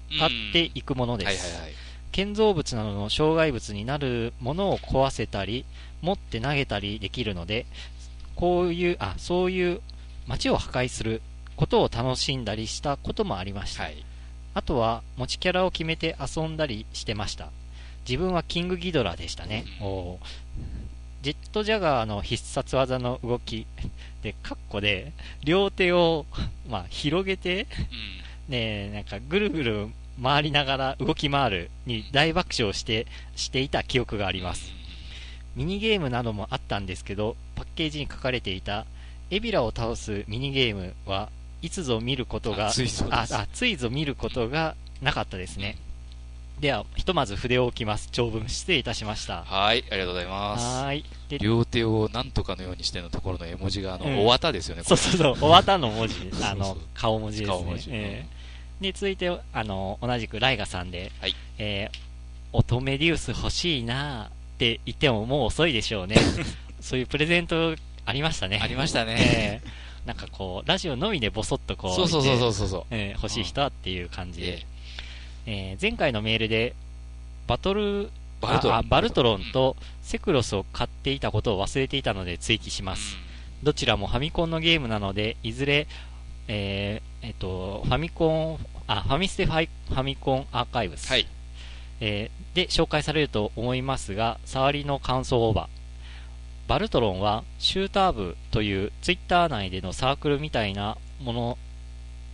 [0.52, 1.52] ていくものです。
[1.52, 1.74] はいはいはい。
[2.12, 5.64] 建造物などの障害物になるものを壊せたり、
[6.02, 7.66] 持って投げたりできるので、
[8.36, 9.80] こういう、あ、そういう
[10.26, 11.22] 街を破壊する
[11.56, 13.84] ことを楽しんだりしたこともありました。
[13.84, 14.04] はい。
[14.54, 17.50] あとは、持ちキャラを決めて遊んだりしてました。
[18.08, 19.64] 自分はキングギドラでしたね。
[19.80, 20.26] うんおー
[21.22, 23.64] ジェットジャガーの必殺技の動き
[24.22, 25.12] で、カッコで、
[25.44, 26.26] 両手を、
[26.68, 27.68] まあ、広げて、
[28.48, 28.52] うん。
[28.52, 29.88] ねなんかぐるぐる
[30.20, 34.72] 回りながら動き回るに大爆笑して、していた記憶がああります。。
[35.54, 38.84] ミニゲームなどもあったんですけど、パッケージに書かれていた、
[39.30, 41.30] エビラを倒すミニゲームは
[41.62, 45.76] いつぞ見ることが、熱いぞ見ることがなかったですね。
[46.62, 48.08] では、ひとまず筆を置きます。
[48.12, 49.42] 長文失礼いたしました。
[49.42, 50.64] はい、ありがとうございます。
[50.64, 51.04] はーい。
[51.28, 54.84] で、両手をなんとかのようにしてのところの絵文字が、あの、うんお綿ですよね。
[54.84, 57.56] そうそうそう、おわたの文字、 あの顔文字ですね。
[57.56, 61.98] 顔文字えーで、続いて、あの、同じくライガさんで、はいえー、
[62.52, 66.14] オトメディウス欲しいなって言ってももう遅いでしょうね。
[66.80, 68.60] そういうプレゼントありましたね。
[68.62, 69.16] ありましたね。
[69.18, 72.84] えーなんかこう、ラジオのみでボソッとこう、そうそうそうそうそう。
[72.90, 74.66] えー欲しい人はっていう感じえで、
[75.46, 76.74] えー前回のメールで、
[77.46, 83.16] バトル、バルトロンバルトロンとセクロスを買っていたことを忘れていたので追記します。
[83.62, 85.86] どちらもファミコンのゲームなので、いずれ、
[86.48, 91.26] えーえっと、ファミコン、あ、ファミステファイファミコンアーカイブス、はい。
[92.00, 95.82] えーで紹介されると思いますが、触りの感想オーバー。
[96.68, 101.58] バルトロンはシューター部というツイッター内でのサークルみたいなもの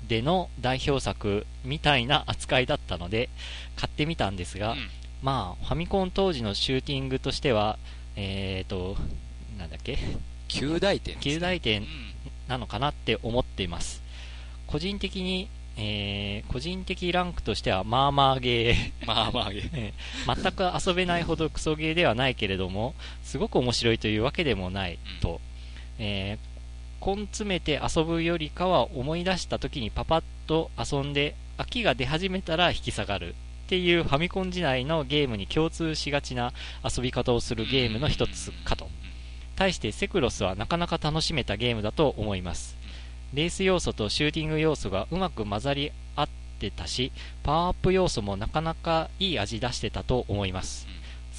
[0.09, 3.29] での代表作みたいな扱いだったので
[3.77, 4.79] 買ってみたんですが、うん。
[5.23, 7.79] まあファミコン当時のシューティングとしては、
[8.17, 8.97] えーと、
[9.59, 9.99] なんだっけ、
[10.49, 11.21] 旧大点ね。
[11.23, 11.89] 旧大点うん。
[12.49, 14.03] なのかなって思っています。
[14.67, 25.41] 個人的に、えー個人的ランクとしてはまあまあゲー、まあまあ、 えー全く遊べないほどクソゲーではないけれども、すごく面白いというわけでもないと、
[25.99, 26.58] えー
[27.05, 33.35] 根詰めて遊ぶよりかは思い出した時にパパッと遊んで飽きが出始めたら引き下がる
[33.67, 38.89] っていうファミコン時代のゲームに共通しがちな遊び方をするゲームの一つかと。
[39.57, 42.77] 対してセクロスはなかなか楽しめたゲームだと思います。
[43.35, 46.29] レース要素とシューティング要素がうまく混ざり合っ
[46.61, 50.87] てたし、パワーアップ要素もなかなかいい味出してたと思います。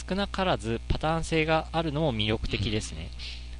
[0.07, 3.09] 少なからずパターン性があるのも魅力的ですね。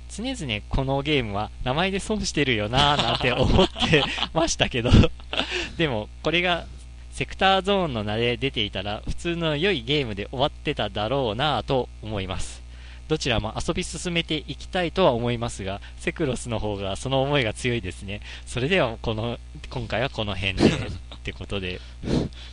[0.10, 4.03] 常々このゲームは名前で損してるよなぁなんて思って
[4.34, 4.89] ましたけど、
[5.78, 6.66] でもこれが
[7.12, 12.62] セクターゾーンの名で出ていたら普通の良いゲームで終わってただろうなぁと思います。
[13.07, 18.22] どちらも遊び進めていきたいとは思いますが、セクロスの方がその思いが強いですね。
[18.45, 19.39] それではこの、
[19.72, 21.82] 今回はこの辺で ってことで。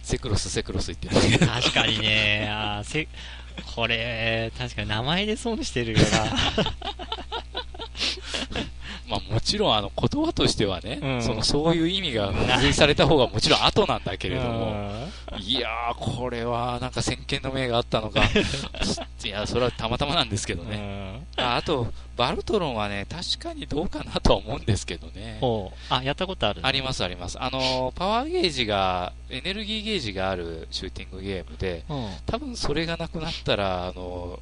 [0.03, 1.47] セクロス、セクロス言ってる。
[1.47, 3.07] 確かにね、あーせ
[3.75, 6.05] これ、確かに名前で損してるよな。
[9.09, 14.37] まあもちろんあの言葉としてはね、うんそのそういう意味が付随された方がもちろん後なんだけな。
[14.37, 18.23] れども、いやー、これはなんか先見の明があったのか、
[19.25, 21.23] いや、それはたまたまなんですけどうんね。
[21.37, 25.39] ああと、バルトロンはね、確かにどうかなとは思うんですけどね。
[25.91, 26.67] あ、やったことあるの？
[26.67, 27.37] ありますあります。
[27.41, 32.09] あの、パワーゲージが、エネルギーゲージがあるシューティングゲームで、うん。
[32.27, 34.41] 多分それがなくなったら、あの、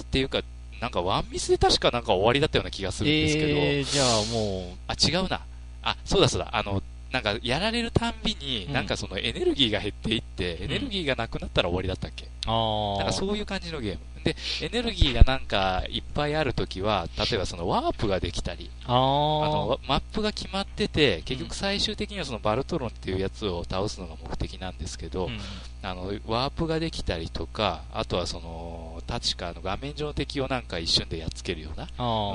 [0.00, 0.40] っていうか、
[0.80, 5.40] なんかワンミスで確かなんか終わりだったような気がするんですけど、えー、じゃあもあ、違うな。
[5.82, 6.48] あ、そうだそうだ。
[6.52, 12.28] あの、なんか、やられるたんびに、うんなんかそのエネルギーが減っていって、エネルギーがなくなったら終わりだったっけ？
[12.46, 14.00] なんかそういう感じのゲーム。
[14.24, 25.38] で、エネルギーがなんかいっぱいあるときは、例えばそのワープができたり、あの、マップが決まってて、結局最終的にはそのバルトロンっていうやつを倒すのが目的なんですけど、うん
[25.82, 31.88] あの、ワープができたりとか、あとはその、確かあの画面上の敵をなんか一瞬でやっつけるような、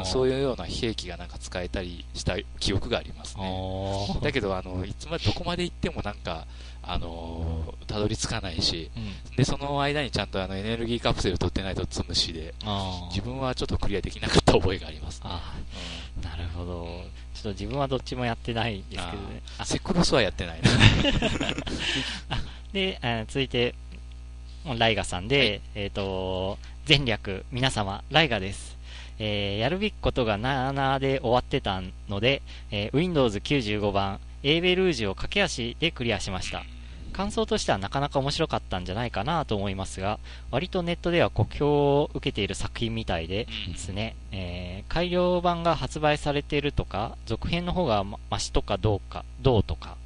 [0.06, 4.08] そういうような兵器がなんか使えたりした記憶がありますあね。
[4.20, 6.47] ーだけど、あの、いつまで、どこまで行ってもなんか、
[6.82, 9.36] あのーたどり着かないし、うん。
[9.38, 12.54] で、その間にちゃんとあの、エネルギーカプセル取ってないと積むしで、
[13.10, 15.24] 自分はちょっとクリアできなかった覚えがあります、ね。
[15.26, 16.86] あーなるほど。
[17.34, 19.41] ちょっと自分はどっちもやってないんですけどね。
[19.58, 20.70] あセクロスはやってないな。
[22.74, 23.76] で、えー続いて、
[24.78, 28.76] ライガさんで、はいえっ、と、前略、皆様、ライガです。
[29.20, 32.41] えーやるべきことがなーなーで終わってたので、
[32.72, 36.64] えー Windows 95版、エーベルージュを駆け足でクリアしました。
[37.16, 40.20] 感想としてはなかなか面白かったんじゃないかなと思いますが、
[40.51, 49.97] 割とネットでは酷評を受けている作品みたいでうんですね、えー改良版が発売されているとか、続編の方がまマシとかどうか、どうとか、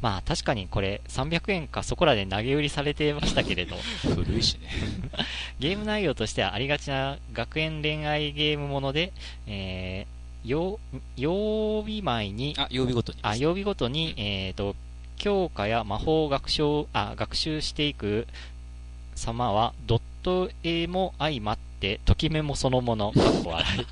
[0.00, 4.68] まあ確かにこれ300円かそこらで投げ売りされてましたけれど、うん古いしね。
[5.58, 9.12] ゲーム内容としてはありがちな学園恋愛ゲームもので、
[9.46, 10.78] えー、曜
[11.16, 13.26] 曜日前に、あ、曜日ごとにです。
[13.26, 14.76] あ、曜日ごとに、えーと、
[15.18, 18.26] 教科や魔法を学習、あ、学習していく
[19.14, 23.86] 様は、ドット絵も相まって、ときめもそのもの、かっこ笑い。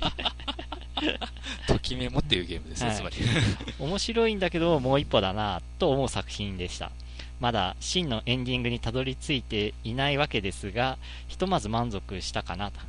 [1.67, 3.17] ときめもっていうゲームですね、はいつまり。
[3.79, 6.91] 面白いんだけど、もう一歩だなと思う作品でした。
[7.39, 10.97] まだ真のエンディングにたどり着いていないわけですが、
[11.27, 12.79] ひとまず満足したかなと。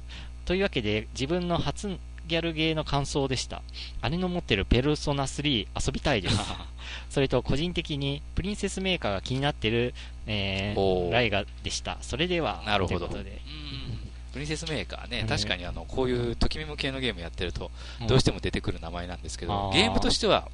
[0.47, 3.62] というわけで、自分の初ギャルゲーの感想でした。
[4.08, 6.38] 姉の持ってるペルソナ3遊びたいです。
[7.10, 9.94] それと個人的にプリンセスメーカーが気になってる、
[10.26, 11.98] えー、ライガでした。
[12.02, 13.00] それでは、なるほど。
[13.00, 13.30] ということで。
[13.30, 17.70] うんプリンセスメーカーね、うん確かにあの、こういうときめも系のゲームやってると、
[18.00, 20.48] うんどうしても出てくる名前なんですけど、あーゲームとしては、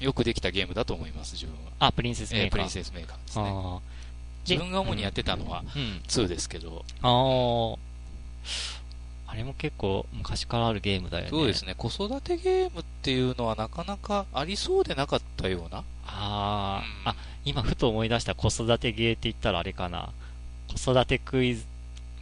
[0.00, 1.72] よくできたゲームだと思います、自分は。
[1.80, 2.46] あ、プリンセスメーカー。
[2.46, 3.44] えープリンセスメーカーですね。
[3.44, 3.80] あー
[4.48, 6.00] 自分が主にやってたのは、うん。
[6.06, 7.78] 2ですけど、あー
[9.32, 11.30] あれも結構昔からあるゲームだよね。
[11.30, 15.84] そうですね、子育てゲームっていうのはなかなかありそうでなかったような。
[16.06, 17.14] あうんあ、あ、
[17.46, 20.10] 今ふと思い出した子育てゲーって言ったらあれかな。
[20.68, 21.64] 子育てクイズ。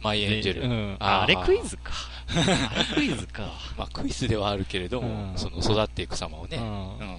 [0.01, 0.61] マイエンジェル。
[0.61, 0.97] うん。
[0.99, 1.91] あーああれクイズか。
[2.31, 3.51] あれクイズか。
[3.77, 6.57] まあ、クイズではあるけれども、うんその育っていく様をね。
[6.57, 7.17] ううん。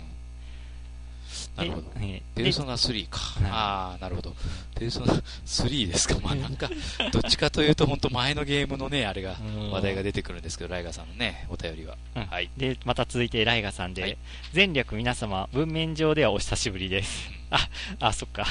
[1.56, 1.56] ん。
[1.56, 1.90] なるほど。
[2.34, 3.18] ペルソナ3か。
[3.18, 4.34] はいああ、なるほど。
[4.74, 5.12] ペルソナ
[5.46, 6.18] 3ですか。
[6.20, 6.70] まあ なんか、
[7.12, 11.96] どっちかというと、本当前のゲームのね、あれが、うん話題が出てくるんですけど、ライガさんのね、お便りは。
[12.16, 12.50] うんはい。
[12.56, 14.18] で、また続いてライガさんで、はい
[14.54, 17.30] 前略皆様、文面上ではお久しぶりです。
[17.50, 17.68] あ、
[18.00, 18.46] あ、そっか。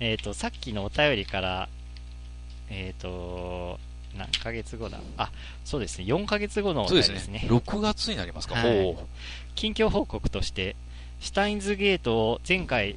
[0.00, 1.68] えっ、と、さっきのお便りから、
[2.68, 3.78] えっ、と、
[4.16, 4.98] 何ヶ月後だ？
[5.16, 5.30] あ、
[5.64, 7.38] そうですね、4ヶ月後のおそう便りですすね。
[7.40, 7.54] でね。
[7.54, 8.54] 6月になりますか。
[8.54, 8.96] はい
[9.54, 10.76] 近況報告として、
[11.22, 12.96] シュタインズゲートを前回、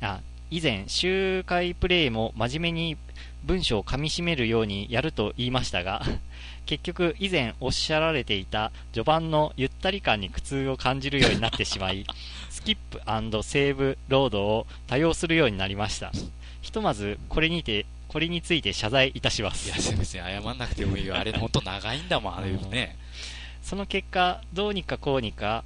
[0.00, 0.18] あ、
[0.50, 2.96] 以前、周回プレイも真面目に
[3.44, 6.02] 文章を噛み締めるようにやると言いましたが、
[6.66, 12.04] 結局以前おっしゃられていた序盤のゆったり感に苦痛を感じるようになってしまい、
[12.50, 12.98] スキップ
[13.44, 16.10] セーブロードを多用するようになりました。
[16.62, 19.76] ひとまず、これにて、これについて謝罪いたしますいや、。
[19.96, 21.16] 別に謝んなくてもいいよ。
[21.16, 22.96] あれ、本当長いんだもん、あれね。
[23.62, 25.62] その結果、どうにかこうにか、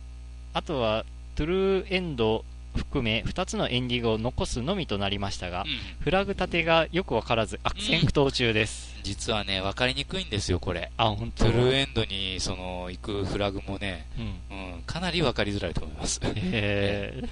[0.53, 8.97] あとは、トゥルーエンド、含め2つのエンディングを残すのみとなりましたが、うんフラグ立てがよくわからず悪戦苦闘中です。
[9.03, 10.91] 実はね、分かりにくいんですよ、これ。
[10.97, 11.45] あ、本当？
[11.45, 14.07] トゥルーエンドに、その、行くフラグもね、
[14.51, 14.57] うん。
[14.57, 16.21] うん、かなり分かりづらいと思います。
[16.25, 17.29] えー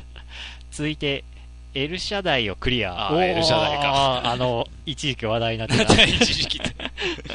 [0.70, 1.24] 続いて、
[1.72, 3.08] エルシャダイをクリア。
[3.08, 5.94] あーエルシャダイかあの、一時期話題になってた。
[6.04, 6.74] 一時期って。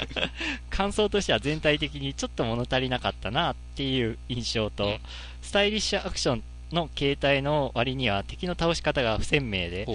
[0.70, 5.00] 感想としては全体的にちょっと物足りなかったなっていう印象と、うん
[5.42, 9.88] スタイリッシュアクションの形態の割には敵の倒し方が不鮮明で、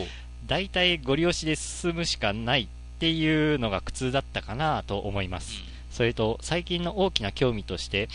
[0.46, 5.52] 大体ゴリ押しで進むしかないっていうのが苦痛だったかなと思います。
[5.90, 8.08] それと、最近の大きな興味として、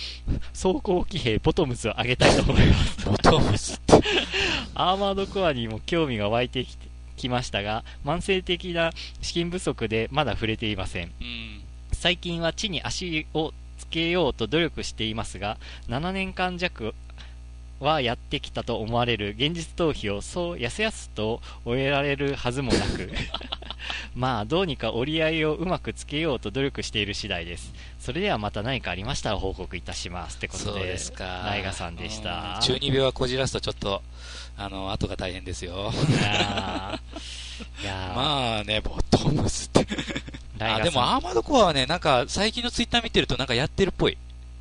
[0.54, 3.06] 装甲騎兵ボトムズを上げたいと思います。
[3.08, 3.94] ボトムスって。
[4.76, 6.78] アーマードコアにも興味が湧いてき
[7.20, 8.92] きましたが、慢性的な
[9.22, 11.12] 資金不足でまだ触れていません。
[11.22, 11.62] うん。
[11.92, 15.58] 最近は地に足をつけようと努力していますが、
[15.90, 16.96] 7年間弱
[17.80, 23.10] はやってきたと思われる現実逃避をそうやすやすと終えられるはずもなく、
[24.16, 27.74] まあどうにか折り合いをうまくつけようと努力している次第です。
[28.00, 30.38] それではまた何かありましたら報告いたします。
[30.38, 31.44] ってことで、そうですか。
[31.46, 32.56] ライガさんでした。
[32.56, 34.02] うん中二病はこじらすとちょっと、
[34.58, 35.92] あの、後が大変ですよ。
[37.82, 39.88] いや まあね、ボトムスって。
[40.60, 44.18] あ、でもアーマードコアはね、なんか最近のツイッター見てるとなんかやってるっぽい。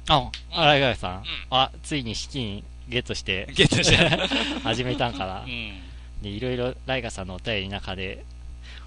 [0.08, 3.96] あ、あライガさん、んあ、ついに資金ゲットして、ゲットして。
[4.64, 5.46] 始めたんかなう。
[5.46, 5.82] ん。
[6.22, 8.24] で、いろいろライガさんのお便りの中で、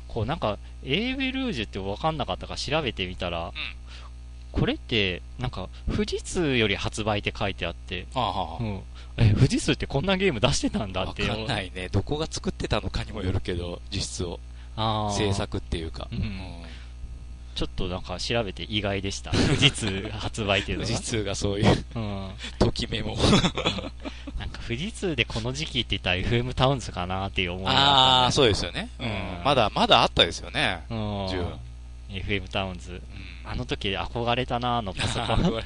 [0.08, 3.54] こうなんか、エーベルージュって分かんなかったから調べてみたら、
[4.52, 8.82] これって、なんか、富士通より発売って書いてあって、はあはあうん。
[9.18, 11.26] え、富士通ってこんなゲーム出してたんだわって。
[11.26, 11.88] かんないね。
[11.90, 14.40] どこが作ってたのかにもよるけど、実質を。
[15.16, 16.08] 制作っていうか。
[16.12, 16.64] うん
[17.56, 19.32] ちょっとなんか調べて意外でした。
[19.48, 20.88] 富士通発売っていうのが。
[20.88, 22.32] 富士通がそういう、うん。
[22.60, 23.16] ときめも。
[24.38, 28.90] なんか富士通でこの時期って言ったら FM タウンズかなっていう思いがああ、そうですよね。
[29.00, 30.62] うんうんまだ、まだあったですよね。
[30.62, 30.86] ね。
[30.90, 31.28] うん。
[31.30, 31.46] 十
[32.22, 32.94] FM タウンズ。
[32.94, 33.02] うん
[33.44, 35.36] あの時憧れたなあのパソコン。
[35.44, 35.66] 確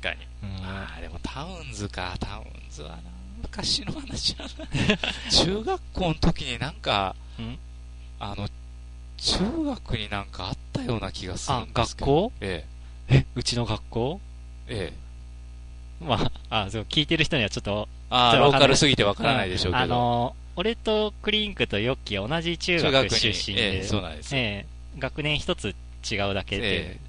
[0.00, 0.26] かに。
[0.42, 2.96] うんああ、でもタウンズか、タウンズはな、
[3.42, 4.34] 昔の話。
[5.30, 7.58] 中学校の時になんか、ん
[8.18, 8.48] あの、
[9.18, 12.10] 中学になんかあったような気がするあん、ですけど。
[12.24, 12.32] 学校？
[12.40, 12.64] え
[13.08, 14.20] え、うちの学校？
[14.68, 14.92] え、え。
[16.02, 16.04] え。
[16.04, 19.84] まあ、あ、そう、聞いてる人にはちょっと、ああ、ローカルすぎてわからないでしょうけど。
[19.84, 24.40] あの、俺とクリンクとヨッキーは同じ中学出身で、ええそうなんですよ。
[24.40, 25.00] ええ。
[25.00, 25.74] 学年一つ
[26.10, 27.00] 違うだけで、え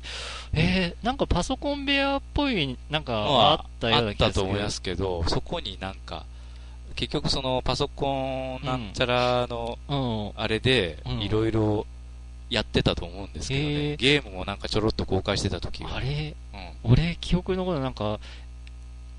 [0.54, 0.96] え。
[1.02, 4.34] ーなんかパソコン部屋っぽい、なんかあまったようあったな気がする。
[4.36, 6.26] と思いますけど、そこになんか、
[6.96, 10.42] 結局そのパソコンなんちゃらのうん。
[10.42, 11.86] あれでうん、いろいろ
[12.50, 13.96] やってたと思うんですけどへねえ。
[13.98, 15.96] ゲームもなんかちょろっと公開してた時が。
[15.96, 16.36] あれ？
[16.84, 16.92] うん。
[16.92, 18.20] 俺、記憶のことなんか、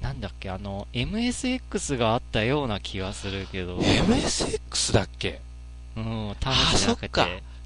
[0.01, 5.41] なんだっけ、あの、MSX があったような気がするけど、MSX だっけ？
[5.97, 7.09] うん、タウンズじゃなくて、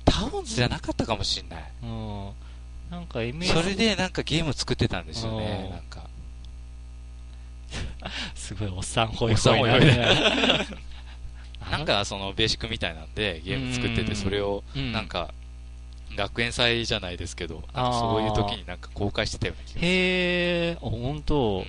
[0.04, 1.64] タウンズじゃなかったかもしんない。
[1.82, 2.30] うん、
[2.90, 5.68] なんか MS、それでなんかゲーム作ってたんですよねう。
[5.68, 5.70] ん。
[5.70, 6.08] なんか。
[8.34, 9.80] すごいおっさんホイおっさんホイホイ。
[9.80, 10.66] ホイな。
[11.70, 14.92] なんかそのベーシックみたいなんでゲーム作ってうんて、それをうん。
[14.92, 15.34] なんか、
[16.16, 19.84] 学園祭じゃないですけど、あーなんかそういう時になんか公開してたような気がする。
[19.86, 21.66] へえ、あ、本当うん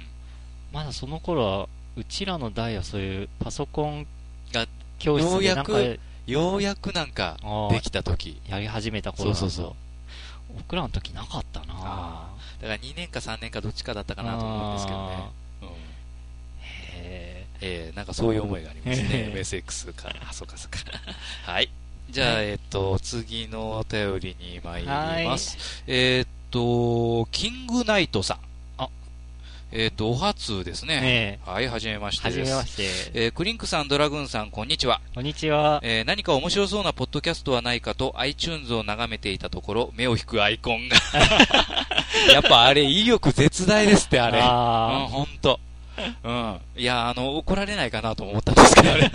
[0.73, 4.07] まだその頃は、うちらの代はそういうパソコン
[4.53, 4.65] が
[4.99, 7.37] 教室でなんかようやようやくなんか
[7.71, 8.41] できた時。
[8.47, 9.73] やり始めた頃そうそうそう
[10.57, 12.29] 僕らの時なかったなあ
[12.61, 15.15] だから2年か3年かどっちかだったかなと思うんですけどね。
[15.63, 15.67] うん
[16.93, 19.31] へえー、なんかそういう思いがありますね。
[19.33, 20.15] MSX から。
[20.29, 20.77] あ、そうかそうか。
[21.51, 21.69] はい。
[22.11, 25.83] じゃあ、えっと、次のお便りに参ります。
[25.87, 28.37] えーっと、キングナイトさん。
[28.79, 28.89] あ
[29.71, 30.99] えーっと、お初ですね。
[30.99, 32.49] ねはい、はじめましてはじです。
[32.49, 32.83] めまして。
[33.13, 34.99] えークリンクさん、ドラグーンさん、こんにちは。
[35.15, 35.79] こんにちは。
[35.83, 40.97] えー何か面白そうなポッドキャストはないかと iTunes を眺めていたところ、目を引くアイコンが。
[42.33, 44.39] やっぱあれ、威力絶大ですって、あれ。
[44.39, 45.61] うん、あほんと。
[46.25, 46.59] うん。
[46.75, 49.11] いや、あの、怒られないかなと思ったんですけど、あれ。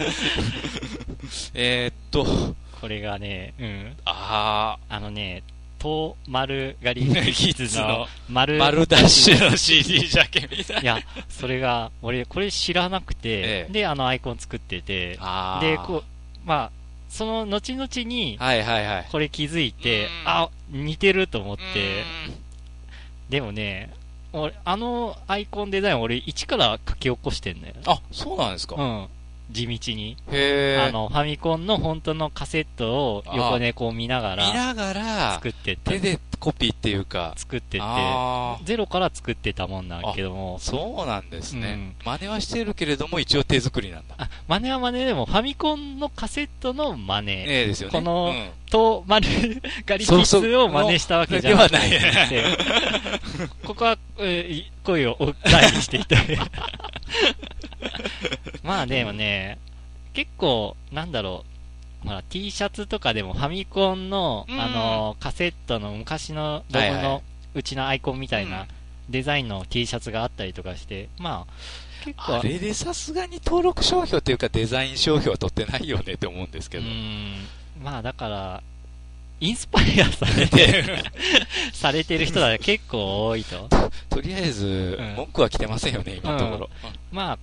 [1.53, 3.97] えーっと、ーこれがね、うん。
[4.05, 5.43] ああのね、
[5.79, 10.99] トーマルガリギギッズの丸ー、丸ダッシュの CD ジャケみたいいや、
[11.29, 16.03] それが、俺、これ知らなくて、ええで、あのアイコン作ってて、あーで、こう、
[16.45, 16.71] まあ、
[17.09, 19.09] その後々に、はいはいはい。
[19.11, 21.63] これ気づいてうん、あ、似てると思って、
[23.29, 23.93] うでもね、
[24.33, 27.75] 俺、あのアイコンデザイン俺一から書き起こしてんのよ。
[27.83, 28.77] ーんあ、そうなんですか。
[28.77, 29.09] うん。
[29.51, 30.17] 地道に。
[30.29, 41.95] あの、ファミコンの本当のカセットを横でこう見ながら見ながら作、ってった手でコピーっていうか、作ってって、ゼロから作ってたもんなんだけども、そうなんですね、うん。
[42.05, 44.15] 真似はしてるけれども、一応手作りなんだ。
[44.19, 47.33] あ、真似は真似でもファミコンのカセットの真似。
[47.33, 47.93] ええですよね。
[47.93, 49.27] このうんと、丸、
[49.87, 52.29] ガリキスを真似したわけじゃなくて、そうそう。
[52.29, 52.57] で
[53.65, 56.21] ここは、えー声を大にしていたい。
[58.63, 59.59] まあでもね、
[60.15, 61.45] 結構、なんだろ
[62.05, 64.61] う、ほら、T シャツとかでもファミコンの、うん。
[64.61, 67.23] あの、カセットの昔のロゴの
[67.55, 68.51] うちのアイコンみたいうん。
[68.51, 68.67] な
[69.09, 71.53] デザインの T シャツがあったりとかして、まあ、
[72.07, 76.87] 結構、あれでさすがに登録商標っていうかデザイン商標は取ってないよねって思うんですけうど。
[76.87, 77.47] ん、
[77.83, 78.63] まあだから、
[79.41, 80.99] インスパイアされてる、
[81.75, 83.69] されてる人は結構多いと。
[84.09, 86.71] とりあえずうん、文句は来てませんよね、今のところ。
[87.11, 87.39] まあ、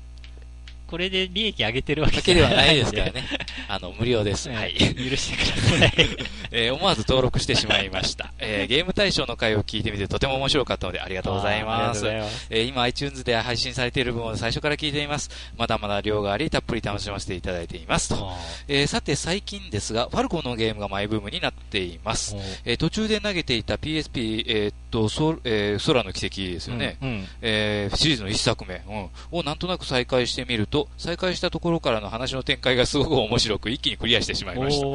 [0.93, 3.23] これで利益上げてるわけではないですんからね。
[3.67, 4.47] あの、無料です。
[4.47, 4.75] うんはい。
[4.75, 6.07] 許してください。
[6.53, 8.31] えー思わず登録してしまいました。
[8.37, 12.05] えー ゲーム対象の回を聞いてみてとても面白かったのでありがとうございます。
[12.05, 12.47] ありがとうございます。
[12.51, 15.31] えー今 iTunes で配信されている分を最初から聞いています。
[15.57, 18.09] まだまだ量があり、たっぷり楽しませていただいています。
[18.09, 18.31] と
[18.67, 22.35] えーさて最近ですが、ファルコンのゲームがマイブームになっています。
[22.65, 26.97] えー途中で投げていた PSP、えーっと、そえー空の奇跡ですよね。
[27.01, 34.85] うんうんえーシリーズの一作目、うん、をなんとなく再開してみると、再開したところからの話の展開がすごく面白く、一気にクリアしてしまいました。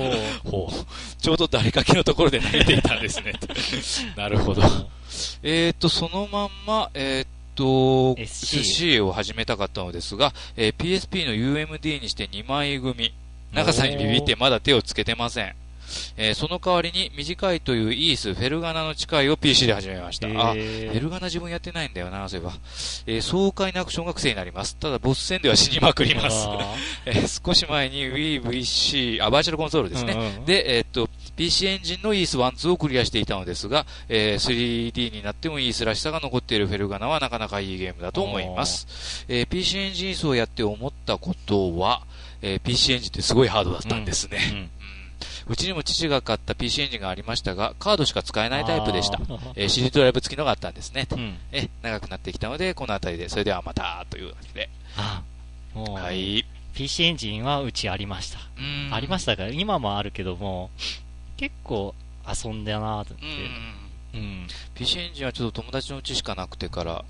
[0.51, 1.21] ほう。
[1.21, 3.33] ちょうど誰かけのところで投げていたんですね。
[4.17, 4.63] なるほど。
[5.43, 13.13] えーっと、そのまんま、えーっと、SC を始めたかったのですが、えー PSP の UMD にして2枚組。
[13.53, 15.55] 長さにビビってまだ手をつけてません。
[16.17, 20.27] えーその代わりに短いというイース、フェルガナの誓いを PC で始めました。
[20.29, 22.53] あ、フェルガナ自分やってないんだよな、そういえば。
[23.07, 24.77] えー爽快なアクションが癖になります。
[24.77, 26.47] ただ、ボス戦では死にまくります。
[26.49, 26.75] あ
[27.07, 30.13] えー少し前に WiiVC、あ、バーチャルコンソールですね。
[30.13, 39.25] うんうんで、えーっと、PC エンジンの EAS1、2をクリアしていたのですが、えー 3D になっても EAS らしさが残っているフェルガナはなかなかいいゲームだと思います。
[39.29, 42.03] えー PC エンジン EAS をやって思ったことは、
[42.43, 44.39] えー PC エンジンってすごいハードだったんですね。
[44.51, 44.71] うんうん
[45.49, 49.19] うちにも父が買った PC エンジンがありましたが、カードしか使えないタイプでした
[49.55, 51.07] えー CD ドライブ付きのがあったんですね。
[51.11, 51.37] うん。
[51.53, 54.69] え、長くなってきたので、この辺りで、それではまた、というわけで。
[54.95, 56.45] はい。
[56.75, 58.39] PC エンジンはうちありました。
[58.59, 59.45] うんありましたか？
[59.45, 60.71] ら、今もあるけども、
[61.37, 61.95] 結構
[62.27, 64.19] 遊んだなと思うんって。
[64.19, 64.47] うん。
[64.75, 67.05] PC エンジンはちょっと友達のうちしかなくてから、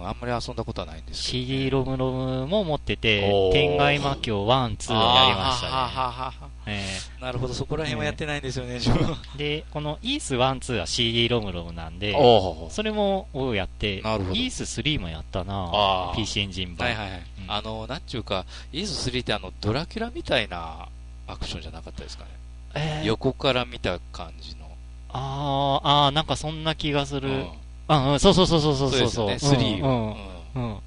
[0.00, 5.72] うん、あんまり遊んだことはないんですけど、CD ロムロムも持ってて天外魔境1、2をやりましたね。
[5.72, 6.32] はははは
[6.66, 6.84] え
[7.20, 9.16] なるほど、そこら辺はやってないんですよね、自分は。
[9.16, 16.88] ーで、この EAS1、2は CD ロムロムなんで、おそれもをやって、なるほど EAS3 もやったな PC エンジン版。
[16.88, 17.18] はいはいはい。
[17.18, 20.88] うんあの、なんちゅうか、イース3ってあの、ドラキュラみたいな
[21.26, 22.30] アクションじゃなかったですかね。
[22.74, 24.64] えー横から見た感じの。
[25.10, 27.28] あーあー、なんかそんな気がする。
[27.28, 27.46] うん
[27.88, 29.10] あ、うん、そうそうそうそうそうそう。
[29.10, 29.88] そうですよね、3うは。
[29.88, 30.16] ん、う
[30.56, 30.72] うんん。
[30.72, 30.78] うん。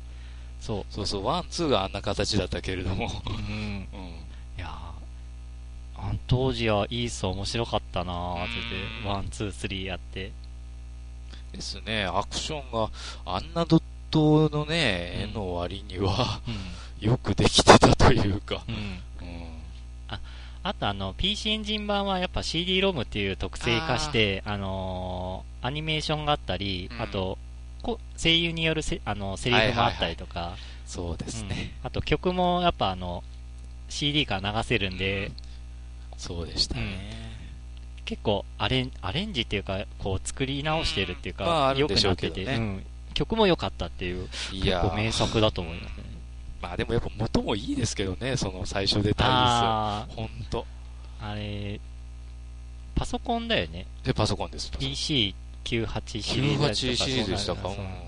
[0.60, 0.86] そう。
[0.90, 3.10] そうそう、1、2があんな形だったけれども。
[3.28, 3.34] うん。
[3.34, 3.88] うん。
[4.58, 4.70] いやー
[6.00, 10.32] あの当時はイース面白かったなーってうんて、 one、two、three やって。
[11.54, 12.90] ですね、アクションが
[13.26, 13.82] あんなドッ
[14.12, 16.56] トのね、うん絵の割には、うん。
[17.08, 18.64] よくできてたというか。
[18.68, 18.76] うん。
[18.76, 19.48] うん。
[20.68, 27.02] あとあの、PC エンジン版はやっぱ CD ロムっていう特性化して、あのーアニメーションがあったり、うん。
[27.02, 27.38] あと、
[27.82, 30.56] こ声優によるせあのセリフもあったりとか、
[30.86, 31.74] そうですね。
[31.82, 31.88] うん。
[31.88, 33.24] あと曲もやっぱあの、
[33.90, 35.32] CD から流せるんで、
[36.18, 36.82] そうでしたね。
[38.06, 41.50] 結構アレンアレンジっていうか、こう作り直してるっていうか、うん。
[41.50, 42.86] まあある良んでしょうくなってて、ねうん。
[43.14, 46.04] 曲も良かったっていう、結構名作だと思いますね。
[46.62, 50.16] まあでもやっぱ元もいいですけどね、その最初出たあイース。
[50.16, 50.66] ほんと。
[51.22, 51.80] あ、あれ、
[52.96, 53.86] パソコンだよね。
[54.04, 54.72] で、パソコンです。
[54.72, 57.70] PC98 シリーズ98シリーズでしたか。
[57.70, 58.08] うんそうなんだ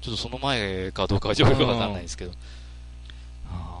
[0.00, 2.32] ちょっとその前かどうかはよくわかんないですけど。
[3.50, 3.80] あ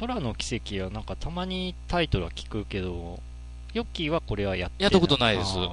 [0.00, 3.20] 空の奇跡はなんかたまにタイトルは聞くけど、
[3.74, 5.56] ヨッキーはこれはやってやったことないです。
[5.56, 5.68] あうん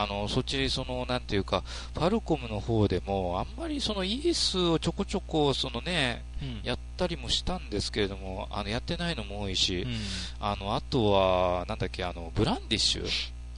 [0.00, 1.62] あの、そっち、その、なんていうか、
[1.94, 9.96] ファルコムの方でも、あんまりそのイースをちょこちょこ、そのね、ーうんやったりもしたんですけれども、あの、やってないのも多いし、うん
[10.40, 13.06] あの、あとは、なんだっけ、あの、ブランディッシュ。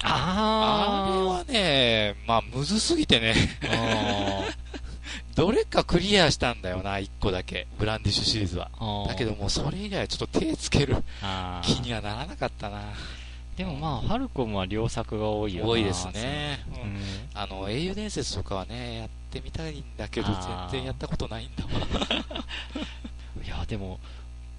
[0.07, 3.35] ああれはね、まあ、むずすぎてね、
[3.71, 4.45] あ
[5.35, 7.67] どれかクリアしたんだよな、一個だけ。
[7.79, 8.71] ブランディッシュシリーズは。
[8.79, 10.97] ーだけどもうそれ以外はちょっと手つける
[11.63, 12.83] 気にはならなかったな。
[13.57, 16.65] でもまあ、ファルコムは良作が多いよな多いですね。
[16.75, 16.99] うんうん
[17.35, 20.29] あの、英雄伝説とかはね、やってみたいんだけど、
[20.71, 21.71] 全然やったことないんだわ。
[23.45, 23.99] いや、ででも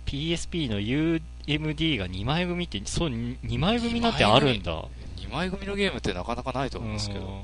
[0.05, 4.83] PSP の UMD が2枚組ってそう2枚組なんてあるんだ
[5.17, 7.21] 2枚組のゲームってなかなかないと思うんですけど。
[7.21, 7.43] うんうん、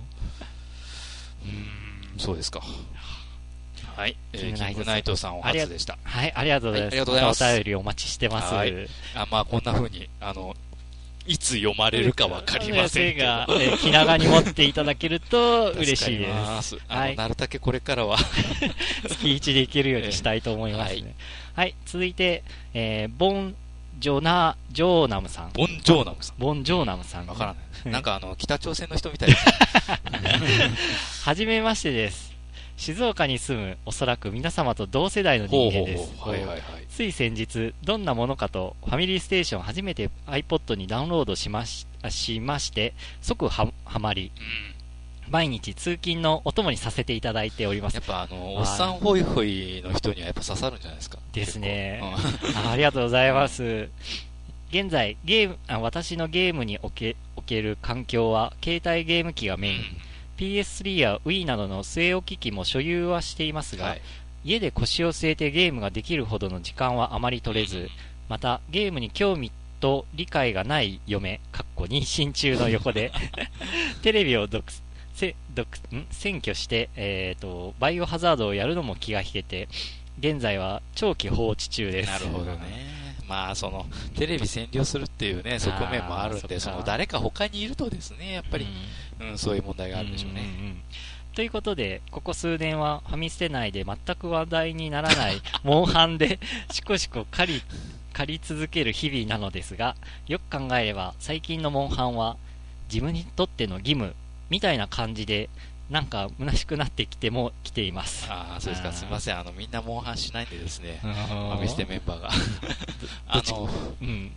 [2.20, 2.62] そうですか。
[3.96, 4.16] はい。
[4.34, 5.98] えー、キングナイトさんお初でした。
[6.04, 8.74] はいありがとうございます,、はいありがとうございますお便りお待ちしてますはい
[9.16, 10.56] あ、まあこんな風に、あの、
[11.28, 13.18] いつ読まれるかわかりません。
[13.18, 16.28] が、えー気長に持っていただけると 嬉しいで
[16.62, 18.26] すはいなるだけこれからは、す。
[19.08, 21.16] 月1でいけるようにしたいと思いますね。
[21.56, 22.44] はい、続いて、
[22.74, 23.56] えーボン・
[24.00, 25.52] ジョナ、ジョーナムさん。
[25.54, 26.36] ボン・ジョーナムさん。
[26.40, 27.60] ボン・ジョーナムさん、わからな
[27.90, 27.94] い。
[27.94, 29.46] なんかあの、北朝鮮の人みたいです。
[31.24, 32.31] はじめましてです。
[32.82, 36.12] 静岡に住む、おそらく皆様と同世代の人間です。
[36.90, 45.32] つい先日、どんなものかと、ファミリーステーション初めて iPod にダウンロードしましあしまして、即ははまり、うん。
[45.32, 48.04] 毎日通勤のお供にさせていただいておりますやっ。
[48.04, 51.20] ぱあの、おっさんホイホイの人にはやっぱ刺さるんじゃないですか？
[51.34, 52.06] ですねう
[52.52, 53.90] んあありがとうございます。
[54.72, 59.82] 現在、ゲーム、あ私のゲームにおけおける環境は、携帯ゲーム機がメイン。
[60.42, 64.02] PS3 や Wii などの据え置き機も所有はしていますが、はい。
[64.44, 67.90] 家で腰を据えてゲームができるほどの時間はあまり取れず、
[68.28, 73.12] またゲームに興味と理解がない嫁、かっこ妊娠中の横で、
[74.02, 74.66] テレビを独
[75.14, 76.08] せ独ん？
[76.12, 79.70] 占拠して、えー、と、バイオハザードをやるのも気が引けて、
[80.20, 82.10] 現在は長期放置中です。
[82.10, 82.92] なるほどね。
[83.32, 83.86] まあ、その、
[84.18, 88.68] テレビ占領するっていうね、側面もあるんで、その、誰か他にいるとですね、やっぱり、
[89.30, 90.42] うん、そういう問題があるんでしょうね。
[90.42, 90.82] んんん
[91.36, 96.40] ということで、ここ数年はファミステ内で全く話題にならない モンハンで
[96.72, 97.62] しこしこ狩り、
[98.12, 99.96] 狩り続ける日々なのですが、
[100.28, 102.36] よく考えれば最近のモンハンは
[102.92, 104.14] 自分にとっての義務
[104.50, 105.50] みたいな感じで、
[105.90, 108.28] なんか虚しくなってきても来ています。
[108.30, 108.92] ああ、そうですか。
[108.92, 109.40] すみません。
[109.40, 112.30] あの、みんなモンハンしないんでですね、フファミステメンバーが。
[113.28, 113.70] あの、
[114.02, 114.32] うん。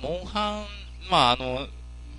[0.00, 1.66] モンハン、まあ、あの、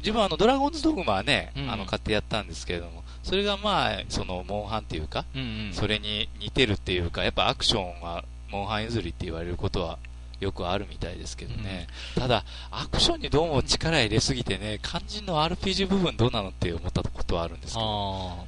[0.01, 5.73] 自分はあの、ドラゴンズドグマはね、うんあの、買ってやったんですけれども、それがまあ、その、モンハンっていうか、うんうん。
[5.73, 9.99] それに似てるっていうか、やっぱアクションは、モンハン譲りって言われることは、
[10.39, 11.87] よくあるみたいですけどね。
[12.15, 18.47] ただ、アクションにどうも力入れすぎてね、肝心の RPG 部分どうなのって思ったことはあるんですけど、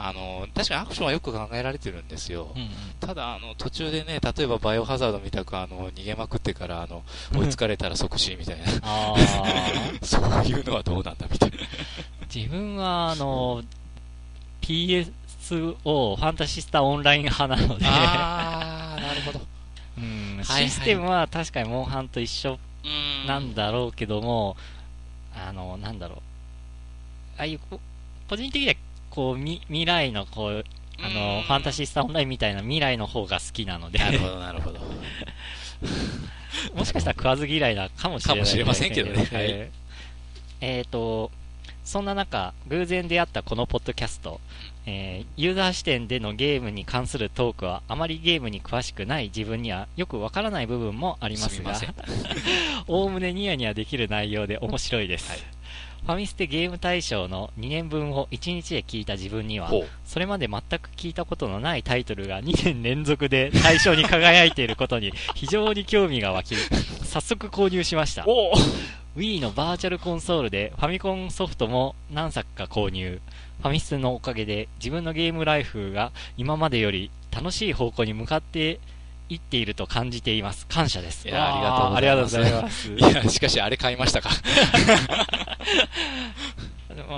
[0.00, 2.52] ああの、確かにアクションはよく考えられてるんですよ。
[2.54, 2.58] あ。
[2.58, 2.70] うんうん。
[3.00, 7.02] ただ、あの、途中でね、例えばバイオハザードみたく、あの、逃げまくってから、あの、
[7.34, 8.64] 追いつかれたら即死みたいな。
[10.02, 11.56] そういうのはどうなんだみたいな。
[12.34, 13.62] 自分は、あの、
[14.60, 19.40] PS をファンタシスタオンライン派なので、あー、なるほど。
[19.98, 24.56] うんシステムは確かにモンハンと一緒うんなんだろうけども、
[25.34, 26.18] あの、なんだろう。
[27.38, 27.80] ああいう、こ
[28.28, 28.74] 個人的には、
[29.10, 30.64] こう、み未来の、こう、
[31.02, 31.42] あうの、ん。
[31.42, 34.80] ファンタシスタオンラインみたいな未来の方が好きなので、なるほど、なるほど。
[36.74, 39.16] もしかしたら食わず嫌いなかもしれない、かもしれませんけどね。
[39.16, 39.28] はい。
[39.32, 39.80] えー
[40.62, 41.30] えーと、
[41.84, 44.40] そんな中、偶然出会ったこのポッドキャスト、
[44.86, 51.74] えーユーザー視点でのゲームに関するトークは、あまりゲームに詳しくない自分にはよくわからない部分もありますが
[52.86, 55.30] おおむねニヤニヤできる内容で面白いです。
[55.30, 55.40] はい
[56.04, 59.70] ファミステゲーム大賞の2年分を1日で聞いた自分には。
[60.04, 66.56] それまで全く聞いたことのないタイトルが2年連続で大賞に輝いていることに 非常に興味が湧き、
[67.04, 68.24] 早速購入しました。
[68.26, 68.52] お
[69.16, 73.20] Wii のバーチャルコンソールでファミコンソフトも何作か購入。
[73.60, 78.80] ファミステのおかげで自分のゲームライフが今までより楽しい方向に向かって
[79.30, 80.66] いっていると感じています。
[80.66, 81.26] 感謝です。
[81.28, 81.54] いや
[81.94, 83.12] ありがとうございますいます。
[83.12, 84.30] いや、 しかしあれ買いましたか？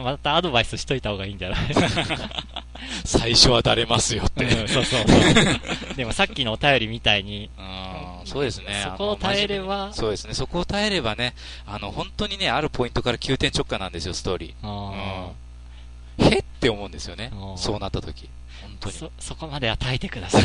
[0.05, 1.59] またアドバイスしといた方がいいんじゃない？
[3.05, 4.45] 最初はだれますよって。
[4.45, 5.05] うんそうそう。
[5.97, 8.83] でもさっきのお便りみたいに、うんそうですね。
[8.85, 10.35] そこを耐えればそうですね。
[10.35, 11.35] そこを耐えればね、
[11.67, 16.35] あの、本当にね、あるポイントから急転直下なんですよ、ストーリあー。
[16.37, 17.33] へって思うんですよね。
[17.57, 18.29] そうなった時。
[18.63, 18.95] 本当に。
[18.95, 20.43] ーそ、そこまでは耐えてください。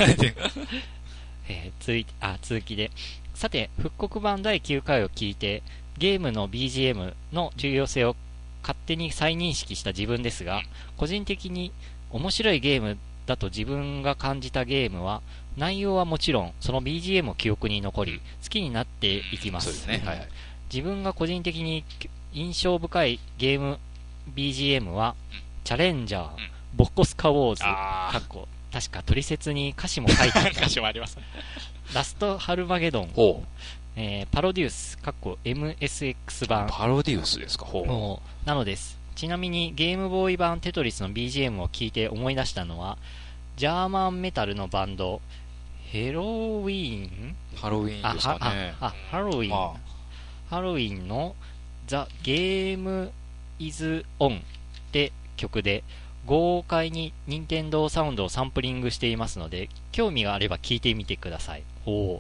[1.47, 2.91] えー、続いて、あ、続きで。
[3.33, 5.63] さて、復刻版第9回を聞いて、
[5.97, 8.15] ゲームの BGM の重要性を
[8.61, 10.61] 勝手に再認識した自分ですが、
[10.97, 11.71] 個人的に
[12.11, 15.21] 面白いゲームだと自分が感じたゲームは、
[15.55, 19.87] 内容はもちろん、その BGM も記憶に残り、好きになっていきます。
[19.87, 20.27] はいはい。
[20.73, 21.83] 自分が個人的に
[22.33, 23.79] 印象深いゲーム
[24.35, 25.15] BGM は、
[25.63, 30.51] チャレンジャー、うんボッコスカウォーズ、あかっこ確か取説に歌詞も書いてあー。
[30.51, 31.18] った 歌詞もあります。
[31.93, 33.43] ラストハルマゲドン、ほ
[33.95, 36.47] えーパロデュース、かっこ MSX う。
[36.47, 37.86] 版パロディウスですか、ほう。
[37.88, 38.97] のなのです。
[39.15, 42.97] ちなみにゲームボーイ版テトリスの BGM を聞いて思い出したのは、
[43.55, 45.22] ジャーマンメタルのバンド、
[45.91, 47.36] ヘロウィーン？
[47.55, 48.76] ハロウィーンですかね。
[48.82, 49.74] あ、あハロウィーン、ま
[50.49, 51.36] ハロウィーンの
[51.88, 53.09] The Game
[53.59, 54.41] is On っ
[54.91, 55.84] て曲で、
[56.28, 61.63] 豪快に任天堂サウンドをサンプリングしていますので、興味があれば聞いてみてください。
[61.86, 62.19] おー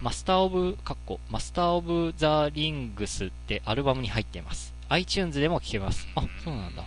[0.00, 4.72] Master of、かっこ、 Master of the Rings ってアルバムに入っています。
[4.88, 6.08] iTunes でも聴けます。
[6.14, 6.84] あ、そうなんだ。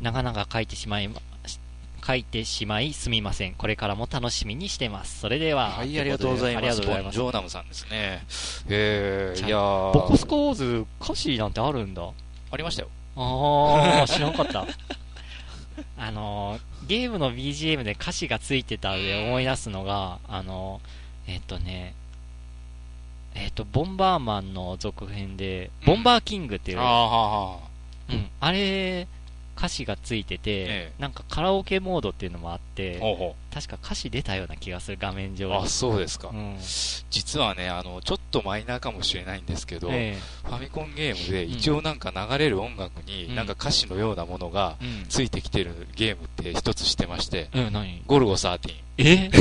[0.00, 1.58] 長々書いてしまいま、し
[2.06, 3.54] 書いてしまいすみません。
[3.54, 5.18] これからも楽しみにしてます。
[5.20, 5.70] それでは。
[5.70, 6.82] はい、ありがとうございあります。
[6.82, 7.20] ボン・がとうございますジ。
[7.20, 8.24] ョーナムさんですね。
[8.68, 12.02] えー、いやーボコスコーズ歌詞なんてあるんだ。
[12.50, 12.88] ありましたよ。
[13.16, 14.66] ああ、知らんかった。
[15.96, 21.94] あのー、ゲームの BGM で歌詞がついてたで思い出すのが、あのー、えっとね、
[23.34, 26.82] えっと、ボンバーマンの続編で、ボンバーキングっていう、うん、
[28.40, 29.08] あれ、
[29.56, 35.54] 歌詞がついてて、えなんかカラオケモードっていうのもあってー、ほうほ確か歌詞出たような気がする、画面上。
[35.54, 36.32] あ、そうですかう。
[36.34, 36.56] ん。
[37.10, 45.06] 実はね、あの、ちょっとマイナーかもしれないんですけど、えファミコンゲームで一応なんか流れる音楽に、うんなんか歌詞のようなものがえうん。
[45.08, 48.02] ついてきてるゲームって一つしてまして、え、何？
[48.06, 48.74] ゴルゴ13。
[48.98, 49.30] え？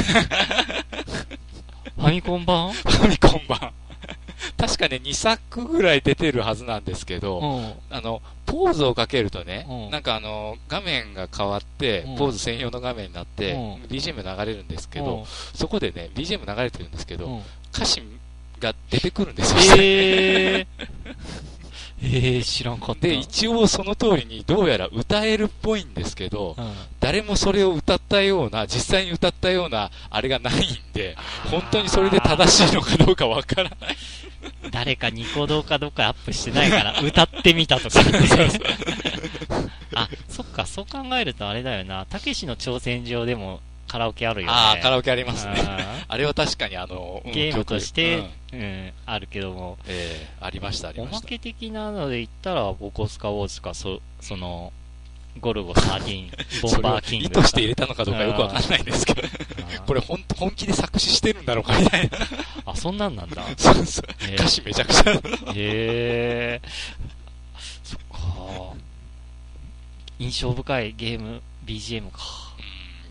[1.95, 2.72] ファミコン版？
[2.74, 3.72] ファミコン版。
[4.58, 7.74] 確かね、2作ぐらい出てるはずなんですけど、うん。
[7.89, 9.89] あの、ポーズをかけるとね、うん。
[9.91, 13.74] なんかあの、画面が変わってうん、ポーズ専用の画面になって、うん。
[13.86, 17.41] BGM 流れるんですけど、そこでね、BGM 流れてるんですけど、うん、
[17.74, 18.02] 歌詞
[18.60, 19.76] が出てくるんですよ。
[19.78, 20.66] えー、
[22.06, 23.08] えー、知らんかった。
[23.08, 30.58] で、一応その通りにどうやら歌えるっぽいんですけど、うん、誰もそれを歌ったような、実際に歌ったような、あれがないん
[30.93, 31.16] で、
[31.49, 33.78] 本当にそれで正しいのかどうかわからない。
[34.72, 37.99] 誰かニコ動かどっかアップしてないから、歌ってみたとか。
[39.95, 42.06] あ、そっか、そう考えるとあれだよな。
[42.06, 43.62] たけしの挑戦状でも
[43.94, 44.52] カラオケあるよね。
[44.52, 45.54] ああ、カラオオケありますね。
[46.10, 51.28] あれは確かにあの、うんゲームとして、曲ううんん、あるけども、ええありました、ありおまました。
[51.28, 54.74] け的なので言ったら、ボコスカウォーズか、そ、その、
[55.39, 56.32] ゴルゴ13、
[56.64, 59.28] ボンバーキング意図して入れたのかどうかよくわかんないんですけど、
[59.86, 62.18] これ本当本気で作詞してるんだろうかみたいな。
[62.66, 63.44] あ、そんなんなんだ。
[63.58, 64.06] そうそう。
[64.24, 65.12] へー歌詞めちゃくちゃ。
[65.12, 65.20] へ
[65.56, 66.62] え。
[67.84, 68.74] そっか。
[70.18, 72.43] 印象深いゲーム BGM か。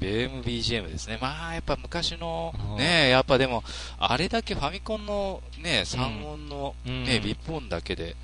[0.03, 1.19] ゲーム BGM ですね。
[1.21, 3.63] まあ、やっぱ昔のねやっぱでも、
[3.99, 8.17] あれだけファミコンのね、3音のうんね、ビップ音だけで、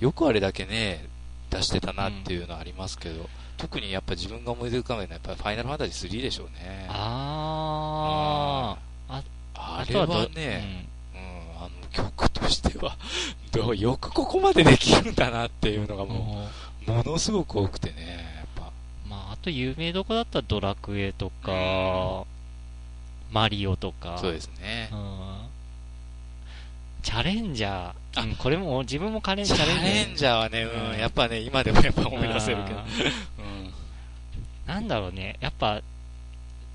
[0.00, 0.04] うん。
[0.04, 1.06] よくあれだけね、
[1.50, 6.86] 出してたなっていうのはありますけど、特にやっぱ自分が思い出浮かべるのはやっぱファイナルファンタジー3でしょうね。
[6.90, 8.92] あー。
[9.14, 9.22] あ、
[9.54, 12.96] あれはどね、うん、あの曲としては、
[13.52, 16.48] どうよくここまでできるんだなっていうのがうんもも
[16.86, 18.31] う、ものすごく多くてね、
[19.42, 22.24] と有名どこだったらドラクエとか、
[23.30, 24.18] マリオとか。
[24.18, 24.96] そうですねう。
[24.96, 25.52] ん。
[27.02, 27.92] チャレンジャー。
[28.14, 30.38] あうんこれも、自分もカレンチチャレンジャー。
[30.38, 32.80] はね、うんうん、やっぱね、今でもやっぱ思い出せるけど。
[34.66, 35.82] なんだろうね、やっぱ、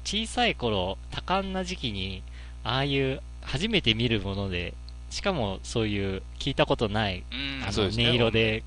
[0.03, 2.23] 小さい頃、多感な時期に、
[2.63, 4.73] ああいう、初めて見るもので、
[5.09, 8.63] しかもそういう、聞いたことない、うんあの、音色で、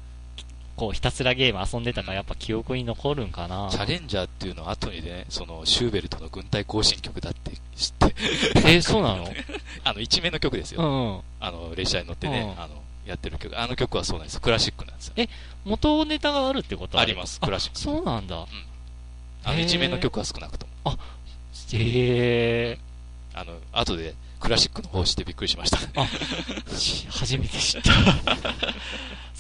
[0.81, 3.68] こう、ひたすらゲーム遊んでたから、やっぱ記憶に残るんかな。
[3.70, 8.14] チャレンジャーっていうのは後にね、そのシューベルトの軍隊行進曲だって知って、
[8.57, 9.28] えーそうなの？
[9.85, 10.81] あの、一面の曲ですよ。
[10.81, 11.20] うんうん。
[11.39, 13.61] あの、列車に乗ってね、うんあの、やってる曲。
[13.61, 14.41] あの曲はそうなんですよ。
[14.41, 15.14] クラシックなんですよ。
[15.66, 16.99] 元ネタがあるってこと？
[16.99, 18.46] ありますクラシックそうなんだ。
[19.45, 20.92] あの、へー一面の曲は少なくとも。
[21.75, 22.79] へえ
[23.34, 25.76] あの、後でクラシックの方してびっくりしました。
[25.76, 27.92] ー、し 初めて知った。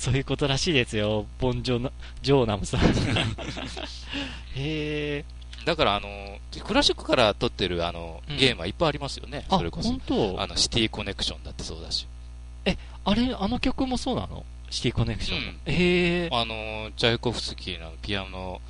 [0.00, 2.80] そういうことらしいですよ、ボンジョナ、ジョーナムさん。
[4.56, 5.24] へえ。
[5.66, 9.44] だから、あの、クラシックから撮ってるあの、うんゲームはいっぱいありますよね。
[9.50, 9.90] あ、それこそ
[10.38, 12.06] あの、シティコネクションだってそうだし。
[13.04, 14.46] あれ、あの曲もそうなの？
[14.70, 15.50] シティコネクションの。
[15.50, 16.28] うんへえ。
[16.32, 18.62] あの、チャイコフスキーのピアノ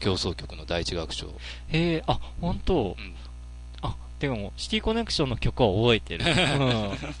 [0.00, 1.28] 競争曲の第一楽章。
[1.68, 2.94] へえ、あ、本当？
[2.98, 3.14] うん
[3.80, 6.26] あ、でも、シティコネクションの曲は覚えてる。
[6.28, 7.14] うん。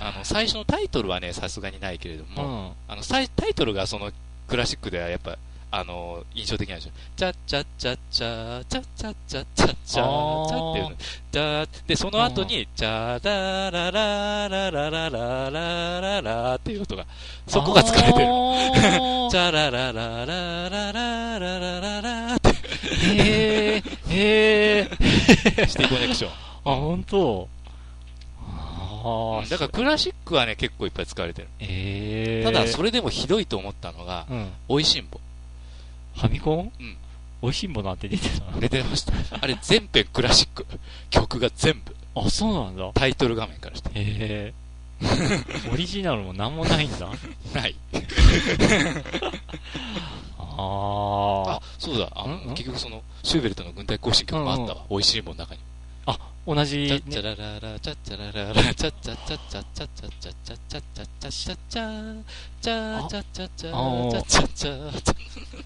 [0.00, 2.72] あの、最初のタイトルはね、さすがにないけれどうも、ん。
[2.88, 4.12] あの、タイトルがその、
[4.48, 5.36] クラシックではやっぱ、
[5.70, 6.92] あの、印象的なんですよ。
[7.16, 10.96] チャッチャッチャッチャー、チャッチャッチャッチャッチャー、チャっていうの。
[10.96, 17.04] チャーで、その後に、チャダラララララララララっていう音が、
[17.48, 19.28] そこが使われてるの。
[19.30, 19.42] チる。
[19.42, 24.88] ャララララララララララって、へえ、へえ。
[25.66, 26.30] シティコネクション。
[26.30, 27.48] あ、本当
[29.06, 31.48] ああ、だからクラシックはね、結構いっぱい使われてる。
[31.60, 32.44] ええ。
[32.44, 34.52] ただ、それでもひどいと思ったのが、うん。
[34.68, 35.20] 美味しんぼ。
[36.16, 36.72] ファミコン？
[37.42, 38.60] 美味しいものって出てたの？
[38.60, 39.12] 出てました。
[39.40, 40.66] あれ全編クラシック。
[41.10, 41.94] 曲が全部。
[42.14, 42.90] あ、そうなんだ。
[42.94, 43.90] タイトル画面からして。
[43.90, 44.54] へえ。
[45.70, 47.10] オリジナルもなんもないんだ。
[47.54, 47.74] ない。
[50.38, 52.08] ああ、そうだ。
[52.14, 52.32] あうん？
[52.32, 52.46] うん？
[52.48, 54.84] の、結局その、シューベルトの軍隊行進曲もあったわ。
[54.88, 55.60] 美味しいもんの中に。
[56.46, 57.02] 同じ、ね、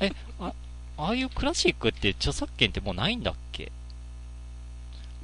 [0.01, 0.53] えあ
[0.97, 3.71] ああいうクラシックって著作権ってもうないんだっけ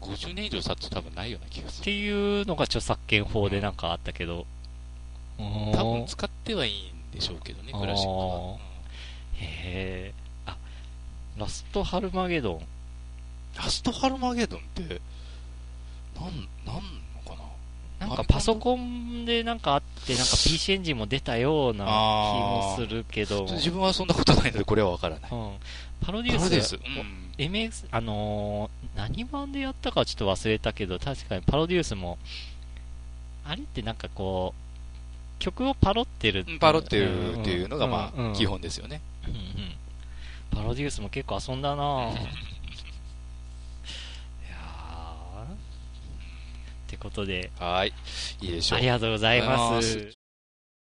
[0.02, 4.46] 50年以上経つと多分ないような気がするっていうのが著作権法でなんかあったけど、
[5.38, 8.58] うん、多分使ってはいいんでしょうけどねクラシックは、
[9.34, 10.14] へえ
[10.44, 10.56] あ
[11.38, 12.60] ラストハルマゲドン
[13.56, 15.00] ラストハルマゲドンって
[16.20, 16.32] なん、
[16.66, 16.80] なんの
[17.26, 17.36] か
[18.00, 18.06] な？
[18.06, 23.44] なんかパソコンでなんかあって、なんか PC エンジンも出たような気もするけど。
[23.52, 25.30] 自分はそんなことないので、これはわからない。
[25.30, 25.52] うん。
[26.00, 26.38] パロデュース。
[26.38, 26.74] パロデュース。
[26.76, 26.82] うん。
[27.38, 32.16] MX、あのー何版でやったかちょっと忘れたけど、確かにパロデュースも、
[33.44, 36.46] あれってなんかこう、曲をパロってる。
[36.58, 39.02] パロっていうっていうのが、まあ、うんうん基本ですよね。
[39.28, 39.40] うんうん。
[40.50, 42.16] パロデュースも結構遊んだなぁ。
[46.96, 47.92] ことで、はい。
[48.40, 48.78] いいでしょう。
[48.78, 50.25] ありがとうございます。